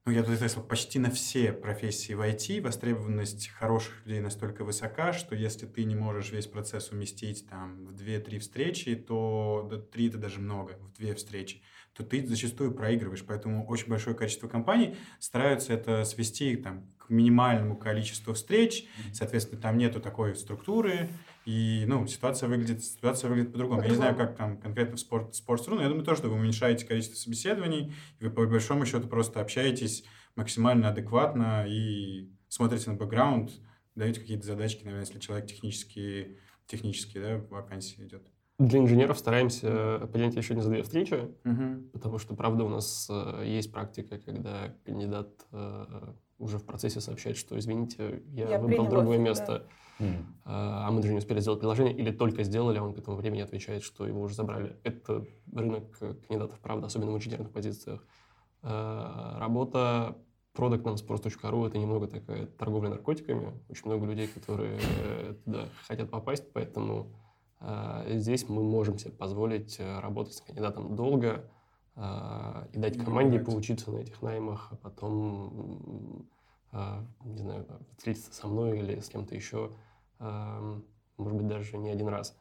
[0.05, 5.13] ну, я тут сказал, почти на все профессии в IT востребованность хороших людей настолько высока,
[5.13, 10.09] что если ты не можешь весь процесс уместить там в 2-3 встречи, то да, 3
[10.09, 11.63] это даже много, в 2 встречи,
[11.95, 13.25] то ты зачастую проигрываешь.
[13.27, 18.87] Поэтому очень большое количество компаний стараются это свести там, к минимальному количеству встреч.
[19.13, 21.11] Соответственно, там нету такой структуры.
[21.45, 23.83] И ну, ситуация выглядит, ситуация выглядит по-другому.
[23.83, 26.37] Я не знаю, как там конкретно в спорт, Sports.ru, но я думаю тоже, что вы
[26.37, 30.05] уменьшаете количество собеседований, и вы по большому счету просто общаетесь
[30.37, 33.53] максимально адекватно и смотрите на бэкграунд,
[33.95, 38.27] даете какие-то задачки, наверное, если человек технически, технически да, вакансии идет.
[38.59, 41.89] Для инженеров стараемся поделить еще не за две встречи, угу.
[41.93, 47.37] потому что, правда, у нас э, есть практика, когда кандидат э, уже в процессе сообщает,
[47.37, 49.67] что, извините, я, я выбрал другое место,
[49.99, 50.07] да.
[50.45, 53.41] а мы даже не успели сделать приложение, или только сделали, а он к этому времени
[53.41, 54.77] отвечает, что его уже забрали.
[54.85, 58.07] Это рынок кандидатов, правда, особенно в инженерных позициях.
[58.63, 60.17] Э, работа
[60.53, 63.61] продуктом sports.ru это немного такая торговля наркотиками.
[63.69, 64.79] Очень много людей, которые
[65.45, 67.24] туда хотят попасть, поэтому а,
[68.09, 71.51] здесь мы можем себе позволить э, работать с кандидатом долго
[71.97, 76.29] а, и дать команде поучиться на этих наймах, а потом,
[76.73, 79.71] а, не знаю, встретиться со мной или с кем-то еще,
[80.19, 82.37] может быть, даже не один раз.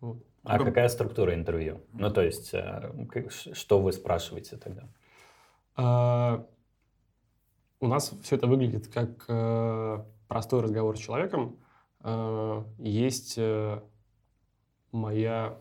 [0.00, 0.24] Вот.
[0.42, 1.82] А какая структура интервью?
[1.92, 2.92] Ну, то есть, э,
[3.30, 4.88] что вы спрашиваете тогда?
[7.78, 11.58] У нас все это выглядит как э, простой разговор с человеком.
[12.78, 13.38] Есть
[14.92, 15.58] моя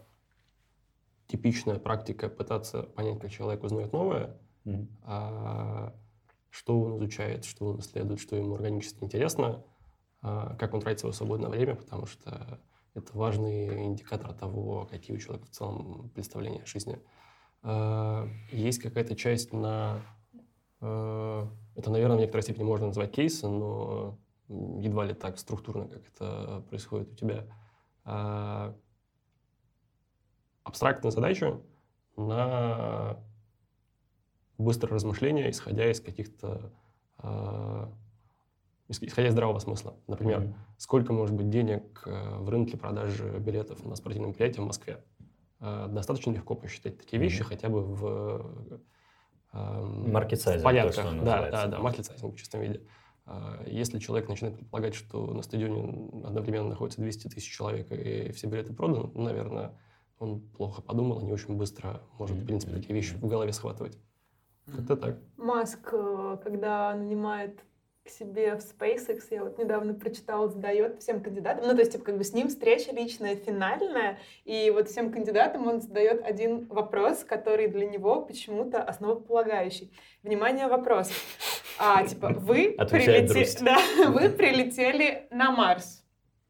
[1.28, 4.88] типичная практика пытаться понять, как человек узнает новое, mm-hmm.
[5.04, 5.96] а,
[6.50, 9.64] что он изучает, что он исследует, что ему органически интересно,
[10.22, 12.60] а, как он тратит свое свободное время, потому что
[12.94, 17.00] это важный индикатор того, какие у человека в целом представления о жизни.
[17.62, 20.02] А, есть какая-то часть на...
[20.82, 26.08] А, это, наверное, в некоторой степени можно назвать кейсом, но едва ли так структурно, как
[26.08, 27.48] это происходит у тебя.
[28.04, 28.76] А,
[30.66, 31.64] абстрактную задачу
[32.18, 33.18] на
[34.58, 36.74] быстрое размышление, исходя из каких-то
[37.20, 37.88] э,
[38.90, 39.96] исходя из здравого смысла.
[40.08, 40.54] Например, mm-hmm.
[40.78, 45.04] сколько может быть денег э, в рынке продажи билетов на спортивном мероприятии в Москве?
[45.60, 47.50] э, достаточно легко посчитать такие вещи Мгм.
[47.50, 48.82] хотя бы в
[49.54, 50.94] эм, то, порядках.
[50.94, 52.82] что да, да, да, маркет сайзинг в чистом виде.
[53.66, 58.72] Если человек начинает предполагать, что на стадионе одновременно находится 200 тысяч человек и все билеты
[58.72, 59.72] проданы, ну, наверное,
[60.20, 63.98] он плохо подумал не очень быстро может, в принципе, такие вещи в голове схватывать.
[64.66, 65.18] Как-то так.
[65.38, 67.60] Маск, э, когда нанимает
[68.04, 72.06] к себе в SpaceX, я вот недавно прочитала, задает всем кандидатам, ну, то есть, типа,
[72.06, 77.24] как бы с ним встреча личная, финальная, и вот всем кандидатам он задает один вопрос,
[77.24, 79.92] который для него почему-то основополагающий.
[80.22, 81.10] Внимание, вопрос.
[81.80, 82.76] А, типа, вы
[83.58, 83.62] Друзь.
[83.62, 83.78] да,
[84.10, 86.05] вы прилетели на Марс,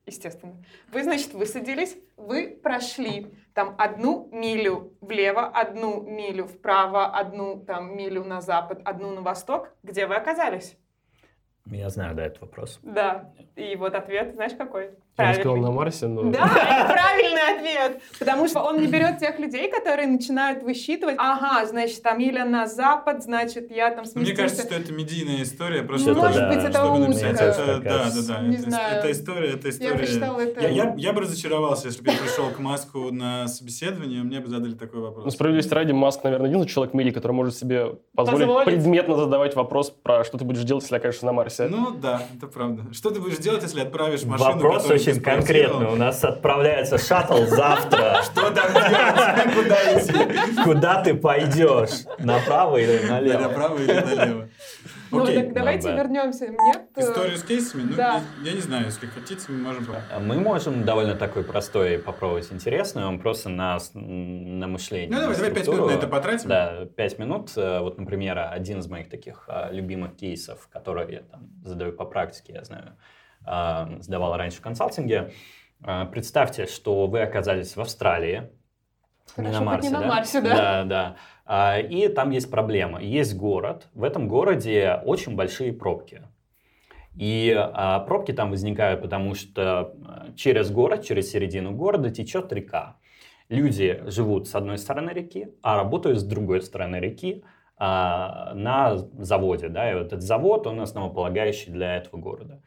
[0.05, 0.63] естественно.
[0.91, 8.23] Вы, значит, высадились, вы прошли там одну милю влево, одну милю вправо, одну там милю
[8.23, 9.73] на запад, одну на восток.
[9.83, 10.77] Где вы оказались?
[11.71, 12.79] Я знаю, да, этот вопрос.
[12.83, 13.31] Да.
[13.55, 14.91] И вот ответ, знаешь, какой?
[15.17, 16.23] Я сказал на Марсе, но...
[16.29, 18.01] Да, это правильный ответ.
[18.19, 21.15] Потому что он не берет тех людей, которые начинают высчитывать.
[21.17, 24.19] Ага, значит, там миля на запад, значит, я там Ну, сместился.
[24.19, 25.83] Мне кажется, что это медийная история.
[25.83, 28.41] Просто Что-то, Может да, быть, это тоже это, да, да, да.
[28.41, 28.97] Не это, знаю.
[28.97, 29.93] это история, это история.
[29.97, 30.61] прочитала это.
[30.61, 34.47] Я, я, я бы разочаровался, если бы я пришел к Маску на собеседование, мне бы
[34.49, 35.33] задали такой Ну, вопрос.
[35.33, 38.65] справедливости ради, Маск, наверное, единственный человек в мире, который может себе позволить, Позволить.
[38.67, 41.54] предметно задавать вопрос про что ты будешь делать, если окажешься на Марсе.
[41.59, 42.93] Ну да, это правда.
[42.93, 45.87] Что ты будешь делать, если отправишь машину, Вопрос очень конкретный.
[45.87, 48.21] У нас отправляется шаттл завтра.
[48.31, 49.55] Что там делать?
[49.55, 50.63] Куда идти?
[50.63, 52.05] Куда ты пойдешь?
[52.19, 53.39] Направо или налево?
[53.41, 54.49] Направо или налево?
[55.15, 55.43] Ну, Окей.
[55.43, 55.95] так давайте да.
[55.95, 56.47] вернемся.
[56.47, 57.83] Нет, э, Историю с кейсами?
[57.83, 58.21] Ну, Да.
[58.43, 59.85] я, я не знаю, если хотите, мы можем...
[59.85, 65.09] по- Мы можем довольно такой простой попробовать интересный, он просто на, на мышление.
[65.09, 66.49] Ну, давай, на давай пять минут на это потратим.
[66.49, 67.51] Да, пять минут.
[67.57, 72.05] Э, Вот, например, один из моих таких а, любимых кейсов, который я там задаю по
[72.05, 72.97] практике, я знаю,
[73.45, 75.31] а, сдавал раньше в консалтинге.
[75.83, 78.49] А, Представьте, что вы оказались в Австралии,
[79.35, 80.55] Хорошо, хоть не на Марсе, да?
[80.55, 81.15] Да, да.
[81.45, 83.01] А, И там есть проблема.
[83.01, 83.87] Есть город.
[83.93, 86.23] В этом городе очень большие пробки.
[87.15, 92.97] И а, пробки там возникают, потому что а, через город, через середину города течет река.
[93.47, 97.43] Люди живут с одной стороны реки, а работают с другой стороны реки
[97.77, 99.67] на заводе.
[99.67, 99.91] Да?
[99.91, 102.63] И вот этот завод, он основополагающий для этого города.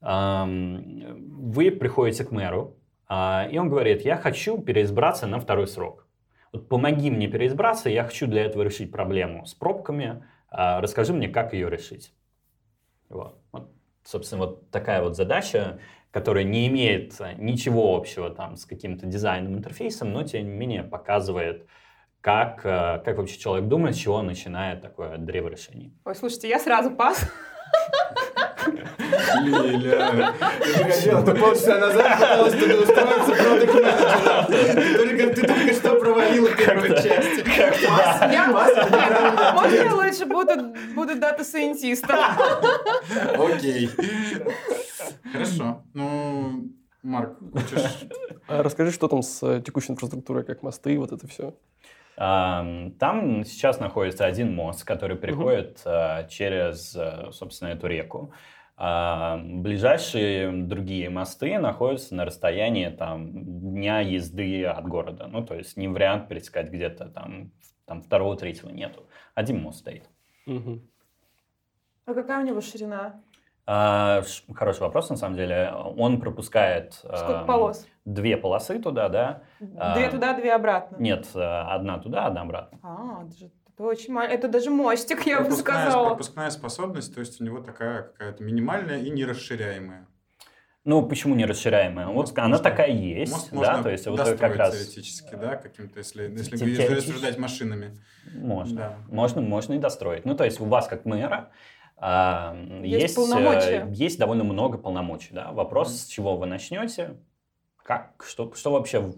[0.00, 2.76] Вы приходите к мэру,
[3.08, 6.08] и он говорит, я хочу переизбраться на второй срок.
[6.52, 11.28] Вот помоги мне переизбраться, я хочу для этого решить проблему с пробками, а, расскажи мне,
[11.28, 12.12] как ее решить.
[13.08, 13.38] Вот.
[13.52, 13.70] Вот,
[14.04, 15.78] собственно, вот такая вот задача,
[16.10, 20.82] которая не имеет а, ничего общего там с каким-то дизайном, интерфейсом, но тем не менее
[20.82, 21.68] показывает,
[22.20, 25.94] как, а, как вообще человек думает, с чего начинает такое древо решений.
[26.04, 27.30] Ой, слушайте, я сразу пас.
[29.42, 34.46] Лиля, ты приходила, ты полчаса назад пыталась устроиться продакт менеджером.
[34.46, 35.89] Ты только, ты только что
[36.40, 37.46] провалила первую часть.
[39.54, 42.16] Можно я лучше буду, дата-сайентистом?
[43.38, 43.90] Окей.
[45.32, 45.82] Хорошо.
[45.94, 46.64] Ну,
[47.02, 48.08] Марк, хочешь...
[48.48, 51.54] А расскажи, что там с э, текущей инфраструктурой, как мосты, вот это все.
[52.16, 58.32] Ам, Там сейчас находится один мост, который переходит а, через, а, собственно, эту реку.
[58.82, 63.28] А, Ближайшие другие мосты находятся на расстоянии там,
[63.74, 65.26] дня езды от города.
[65.26, 67.52] Ну, то есть не вариант пересекать где-то там,
[67.84, 69.06] там второго, третьего нету.
[69.34, 70.08] Один мост стоит.
[70.46, 73.20] А какая у него ширина?
[73.66, 74.22] А,
[74.54, 75.70] Хороший вопрос, на самом деле.
[75.98, 77.86] Он пропускает Сколько ам, полос?
[78.06, 79.42] две полосы туда, да.
[79.60, 79.76] Две
[80.06, 80.96] А, туда, две обратно.
[80.98, 82.78] Нет, а, одна туда, одна обратно.
[82.82, 83.50] А, это, же-
[83.80, 86.08] это очень мал- Это даже мостик, я бы сказала.
[86.08, 90.06] пропускная способность, то есть у него такая какая-то минимальная и нерасширяемая.
[90.84, 92.06] Ну, почему не расширяемая?
[92.06, 94.74] Вот Мост она можно- такая есть, Мост да, можно то есть вот достроить как раз
[94.76, 96.92] теоретически, да, каким-то, если, если теоретически.
[96.92, 97.98] рассуждать машинами.
[98.34, 98.96] можно, Да.
[99.08, 100.24] можно, можно и достроить.
[100.24, 101.50] Ну, то есть у вас как мэра
[102.02, 103.86] а, Есть есть, полномочия.
[103.86, 105.52] э, есть довольно много полномочий, да.
[105.52, 107.18] Вопрос, с чего вы начнете,
[107.82, 109.12] как, что, что вообще,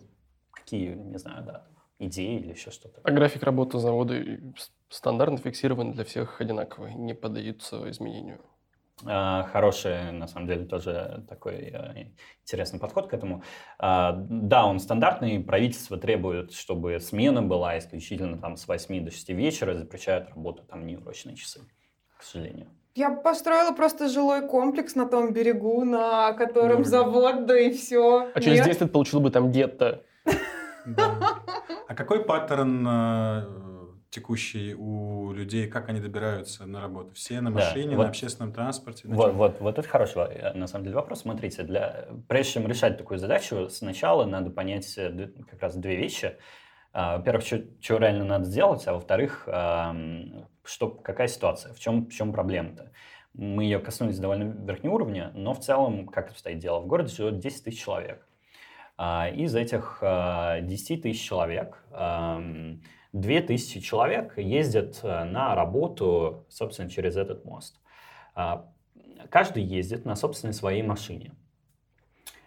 [0.50, 1.64] какие, не знаю, да,
[2.06, 3.00] идеи или еще что-то.
[3.04, 4.14] А график работы завода
[4.88, 8.40] стандартно фиксирован для всех одинаковый, не поддаются изменению.
[9.04, 12.06] А, Хороший, на самом деле, тоже такой э,
[12.44, 13.42] интересный подход к этому.
[13.78, 19.30] А, Да, он стандартный, правительство требует, чтобы смена была исключительно там с 8 до 6
[19.30, 21.60] вечера, запрещают работу там неурочные часы,
[22.16, 22.68] к сожалению.
[22.94, 28.30] Я построила просто жилой комплекс на том берегу, на котором завод, да и все.
[28.34, 30.02] А через 10 лет получил бы там гетто.
[30.84, 31.41] Да.
[31.92, 33.42] А какой паттерн э,
[34.08, 37.12] текущий у людей, как они добираются на работу?
[37.12, 39.06] Все на Да, машине, вот- на общественном транспорте?
[39.08, 41.20] на Вот, вот, вот это хороший, э, на самом деле, вопрос.
[41.20, 46.38] Смотрите, для, прежде чем решать такую задачу, сначала надо понять э, как раз две вещи.
[46.94, 49.42] А, Во-первых, что реально надо сделать, а во-вторых,
[50.64, 52.90] что, какая ситуация, в чем, в чем проблема-то.
[53.34, 57.38] Мы ее коснулись довольно верхнего уровня, но в целом, как обстоит дело, в городе живет
[57.38, 58.26] 10 тысяч человек.
[58.96, 62.80] А, Из этих а, 10 тысяч человек ам,
[63.12, 67.80] 2 тысячи человек ездят э, на работу, собственно, через этот мост.
[68.34, 68.70] А,
[69.30, 71.32] Каждый ездит на собственной своей машине.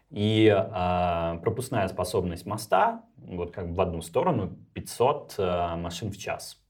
[0.09, 6.61] И а, пропускная способность моста, вот как в одну сторону, 500 а, машин в час.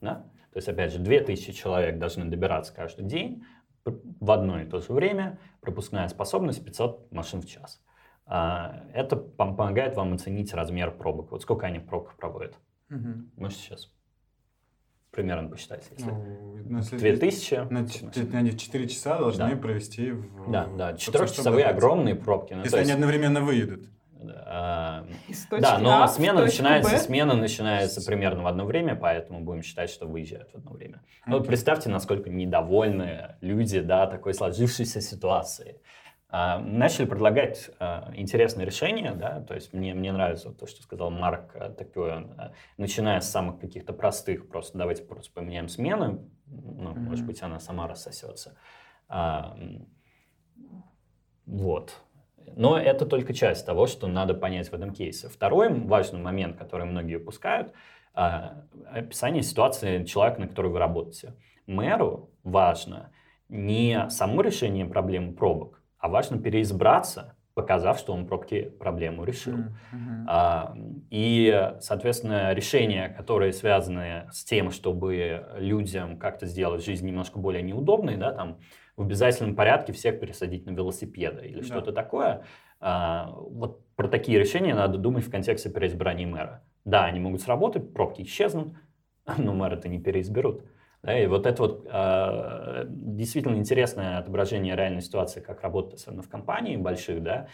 [0.00, 0.26] Да?
[0.52, 3.44] То есть, опять же, 2000 человек должны добираться каждый день
[3.84, 7.83] в одно и то же время, пропускная способность 500 машин в час.
[8.26, 11.30] А, это пом- помогает вам оценить размер пробок.
[11.32, 12.54] Вот сколько они в пробках проводят.
[12.88, 13.30] Мгм.
[13.36, 13.90] Можете сейчас
[15.10, 15.86] примерно посчитать.
[15.96, 17.54] Если Ну, ну, если 2000...
[17.70, 19.56] на ч- Они в 4 часа должны Да.
[19.56, 20.50] провести в...
[20.50, 22.54] Да, да, собственно, четырехчасовые огромные пробки.
[22.54, 23.88] Ну, Если то они есть, одновременно выедут.
[24.46, 25.06] а,
[25.60, 26.98] Да, но А смена начинается, Б.
[26.98, 31.02] смена начинается примерно в одно время, поэтому будем считать, что выезжают в одно время.
[31.26, 35.80] Ну, вот представьте, насколько недовольны люди, да, такой сложившейся ситуации.
[36.36, 41.08] А, начали предлагать а, интересные решения, да, то есть мне, мне нравится то, что сказал
[41.12, 47.04] Марк, а, такое, начиная с самых каких-то простых, просто давайте просто поменяем смену, ну, Мгм.
[47.04, 48.56] может быть, она сама рассосется.
[51.46, 52.00] Вот.
[52.56, 55.28] Но это только часть того, что надо понять в этом кейсе.
[55.28, 57.72] Второй важный момент, который многие упускают,
[58.12, 61.36] описание ситуации человека, на которой вы работаете.
[61.68, 63.12] Мэру важно
[63.48, 69.54] не само решение проблемы пробок, а важно переизбраться, показав, что он пробки проблему решил.
[69.90, 70.26] Мгм.
[70.28, 70.76] А,
[71.10, 78.18] И, соответственно, решения, которые связаны с тем, чтобы людям как-то сделать жизнь немножко более неудобной,
[78.18, 78.58] да, там
[78.98, 81.64] в обязательном порядке всех пересадить на велосипеды или Да.
[81.66, 82.44] что-то такое,
[82.80, 86.64] а, вот про такие решения надо думать в контексте переизбрания мэра.
[86.84, 88.74] Да, они могут сработать, пробки исчезнут,
[89.38, 90.64] но мэра-то не переизберут.
[91.04, 96.30] Да, и вот это вот а, действительно интересное отображение реальной ситуации, как работает особенно в
[96.30, 97.48] компании больших, да,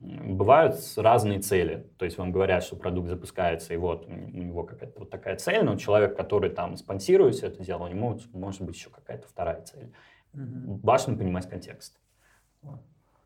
[0.00, 1.90] бывают разные цели.
[1.96, 5.64] То есть вам говорят, что продукт запускается, и вот у него какая-то вот такая цель,
[5.64, 9.62] но человек, который там спонсирует все это дело, у него может, быть еще какая-то вторая
[9.62, 9.94] цель.
[10.34, 10.80] Мгм.
[10.82, 11.98] Важно понимать контекст.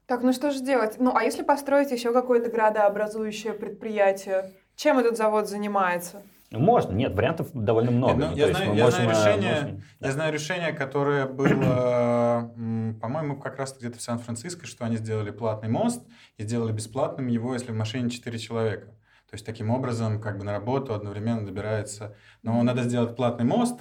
[0.07, 1.01] Так, ну что же делать?
[1.01, 4.53] Ну, а если построить еще какое-то градообразующее предприятие?
[4.77, 6.23] Чем этот завод занимается?
[6.61, 8.15] Можно, нет, вариантов довольно много.
[8.15, 12.53] ну, Ну, я знаю- я можем, знаю э, решение- можем- Я знаю решение, которое было,
[12.57, 16.07] м, по-моему, как раз где-то в Сан-Франциско, что они сделали платный мост
[16.37, 18.87] и сделали бесплатным его, если в машине 4 человека.
[19.31, 22.15] То есть таким образом как бы на работу одновременно добирается.
[22.43, 23.81] Но надо сделать платный мост,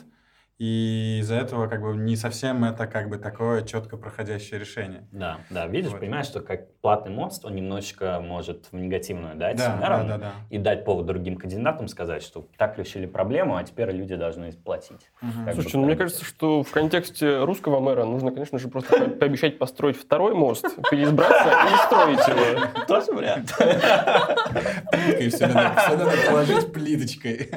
[0.63, 5.05] и из-за этого как бы не совсем это как бы такое четко проходящее решение.
[5.11, 5.99] Да, да, видишь, Вот.
[5.99, 10.31] понимаешь, что как платный мост, он немножечко может в негативную дать Да, да, да, да.
[10.49, 15.11] и дать повод другим кандидатам сказать, что так решили проблему, а теперь люди должны платить.
[15.19, 18.97] Как Слушайте, бы ну мне кажется, что в контексте русского мэра нужно, конечно же, просто
[18.97, 22.85] по- пообещать построить второй мост, переизбраться и строить его.
[22.87, 23.53] Тоже вариант.
[24.91, 27.49] Плиткой все надо положить плиточкой.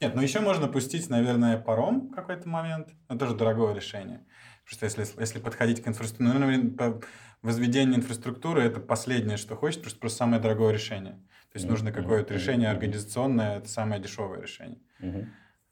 [0.00, 2.88] Нет, ну еще можно пустить, наверное, паром в какой-то момент.
[3.08, 4.24] Но тоже дорогое решение.
[4.64, 7.00] Потому что если, если подходить к инфраструктуре, ну, наверное,
[7.42, 11.14] возведение инфраструктуры это последнее, что хочет, просто, просто самое дорогое решение.
[11.52, 14.78] То есть нужно какое-то решение организационное, это самое дешевое решение.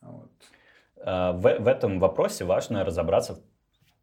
[0.00, 0.30] Вот.
[0.96, 3.34] А, В, в этом вопросе важно разобраться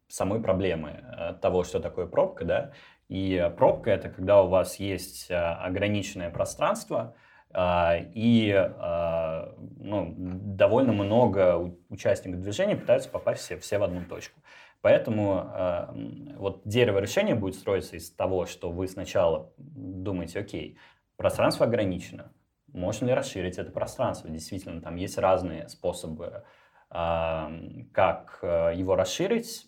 [0.08, 2.72] в самой проблемы э, того, что такое пробка, да.
[3.08, 7.14] И э, пробка это когда у вас есть э, ограниченное пространство
[7.54, 14.40] и а, ну, довольно много участников движения пытаются попасть все, все в одну точку.
[14.82, 15.94] Поэтому а,
[16.36, 20.78] вот дерево решения будет строиться из того, что вы сначала думаете, окей,
[21.16, 22.32] пространство ограничено,
[22.72, 24.28] можно ли расширить это пространство?
[24.28, 26.44] Действительно, там есть разные способы
[26.90, 27.50] а,
[27.92, 29.66] как э, его расширить,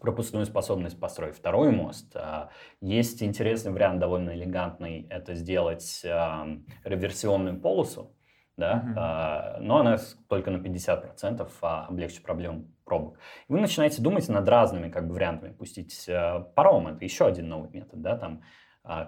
[0.00, 2.14] пропускную способность построить второй мост.
[2.14, 2.50] А,
[2.80, 6.46] Есть интересный вариант, довольно элегантный, это сделать а,
[6.84, 8.14] реверсионную полосу,
[8.56, 9.98] да, а, но она
[10.28, 13.18] только на 50% а, облегчит проблему пробок.
[13.48, 15.52] И вы начинаете думать над разными как бы, вариантами.
[15.52, 18.42] Пустить э, паром, это еще один новый метод, да, там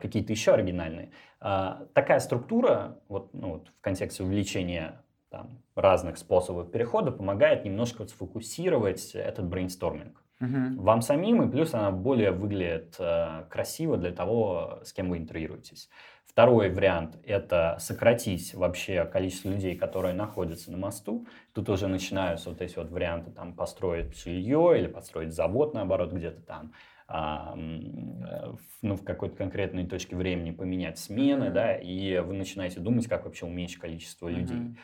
[0.00, 1.12] какие-то еще оригинальные.
[1.38, 9.14] Такая структура, вот, ну, вот в контексте увеличения там, разных способов перехода, помогает немножко сфокусировать
[9.14, 10.22] этот брейнсторминг.
[10.40, 10.76] Мгм.
[10.82, 15.88] вам самим, и плюс она более выглядит э, красиво для того, с кем вы интервьюируетесь.
[16.26, 21.26] Второй вариант– это сократить вообще количество людей, которые находятся на мосту.
[21.54, 26.42] Тут уже начинаются вот эти вот варианты, там, построить жилье или построить завод, наоборот, где-то
[26.42, 26.72] там,
[27.08, 28.52] а, э,
[28.82, 33.46] ну, в какой-то конкретной точке времени поменять смены, да, и вы начинаете думать, как вообще
[33.46, 34.74] уменьшить количество людей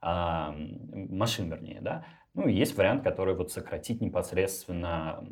[0.00, 2.04] а, м, машин, вернее, да.
[2.34, 5.22] Ну, и есть вариант, который вот сократить непосредственно,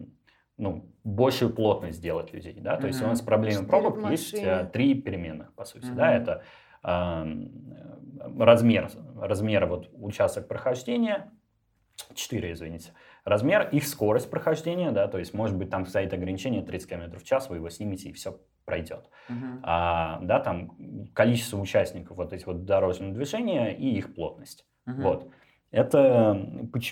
[0.56, 2.76] ну, большую плотность сделать людей, да.
[2.76, 6.14] То есть у нас проблема Четыре пробок есть а, три переменных, по сути, да.
[6.14, 6.42] Это
[6.82, 7.26] а,
[8.38, 11.32] размер, размер вот участок прохождения,
[12.14, 12.92] 4, извините,
[13.24, 17.24] размер, их скорость прохождения, да, то есть, может быть, там стоит ограничение 30 км в
[17.24, 19.60] час, вы его снимете, и все пройдет Мгм.
[19.62, 24.66] а, да, там количество участников вот этих вот дорожного движения и их плотность.
[24.86, 25.02] Мгм.
[25.02, 25.30] Вот.
[25.70, 26.34] Это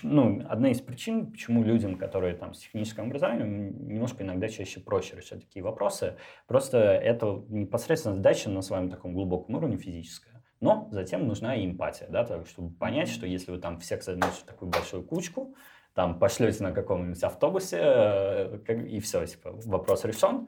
[0.03, 5.17] ну, одна из причин, почему людям, которые там с техническим образованием, немножко иногда чаще проще
[5.17, 6.15] решать такие вопросы.
[6.47, 10.41] Просто это непосредственно задача на своем таком глубоком уровне физическая.
[10.61, 14.41] Но затем нужна и эмпатия, да, так, чтобы понять, что если вы там всех создаете
[14.41, 15.55] в такую большую кучку,
[15.93, 20.47] там пошлете на каком-нибудь автобусе, э, и все, типа, вопрос решен,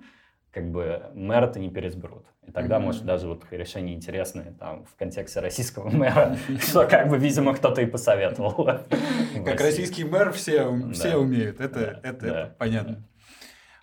[0.52, 2.26] как бы мэр-то не переизберут.
[2.46, 2.88] И тогда, Мгм.
[2.88, 7.82] может, даже вот решение интересное там в контексте российского мэра, что как бы, видимо, кто-то
[7.82, 8.66] и посоветовал.
[9.46, 13.04] Как российский мэр все, все умеют, это, это, понятно.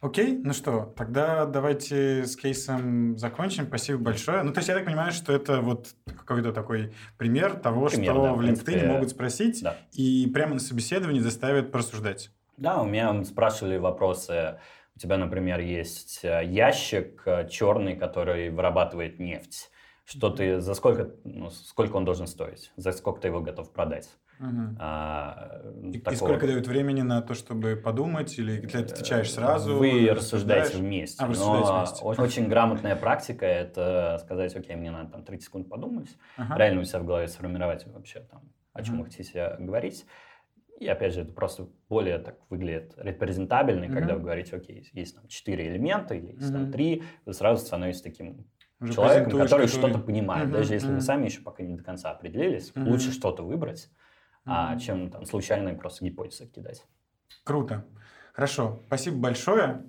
[0.01, 3.67] Окей, ну что, тогда давайте с кейсом закончим.
[3.67, 4.43] Спасибо большое.
[4.45, 8.23] Ну, то есть я так понимаю, что это вот какой-то такой пример того, Пример, что
[8.23, 9.75] да, в в LinkedIn принципе, могут спросить Да.
[9.93, 12.31] и прямо на собеседовании заставят порассуждать.
[12.57, 14.59] Да, у меня спрашивали вопросы.
[14.99, 19.71] У тебя, например, есть э, ящик э, черный, который вырабатывает нефть.
[20.05, 22.73] Что ты, за сколько, ну, сколько он должен стоить?
[22.77, 24.09] За сколько ты его готов продать?
[24.41, 24.77] Мгм.
[24.81, 29.77] А, И, и такого- сколько дают времени на то, чтобы подумать, или ты отвечаешь сразу?
[29.77, 31.23] Вы рассуждаете вместе.
[31.23, 32.03] А, вы рассуждаете но вместе.
[32.05, 36.57] о- очень грамотная практика– это сказать, окей, мне надо там 30 секунд подумать, Ага.
[36.59, 38.43] реально у себя в голове сформировать вообще там,
[38.73, 39.05] о чем Мгм.
[39.05, 40.07] вы хотите говорить.
[40.79, 44.17] И опять же, это просто более так выглядит репрезентабельно, когда Мгм.
[44.19, 46.73] вы говорите, окей, есть там четыре элемента, или есть там Мгм.
[46.73, 48.47] три, вы сразу становитесь таким
[48.81, 50.45] Уже человеком, презентуешь, который что-то понимает.
[50.45, 50.97] Мгм, Даже если мгм.
[50.97, 52.89] вы сами еще пока не до конца определились, Мгм.
[52.89, 53.91] лучше что-то выбрать,
[54.45, 54.79] а, Мгм.
[54.79, 56.85] чем там случайные просто гипотезы кидать.
[57.43, 57.85] Круто.
[58.33, 58.81] Хорошо.
[58.87, 59.85] Спасибо большое.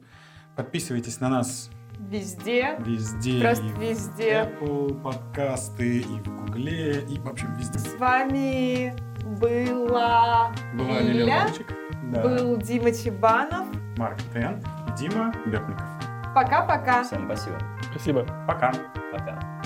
[0.57, 2.77] Подписывайтесь на нас Везде.
[2.79, 3.39] везде.
[3.41, 4.31] Просто и в везде.
[4.59, 7.77] Apple, подкасты, и в Гугле, и в общем везде.
[7.77, 8.95] С вами
[9.37, 11.67] была Была Лилия Ля, Ломчик,
[12.03, 13.67] да, был Дима Чебанов.
[13.97, 15.85] Марк Тен и Дима Бекников.
[16.33, 17.03] Пока-пока.
[17.03, 17.57] Всем спасибо.
[17.91, 18.25] Спасибо.
[18.47, 18.71] Пока.
[19.11, 19.58] Пока.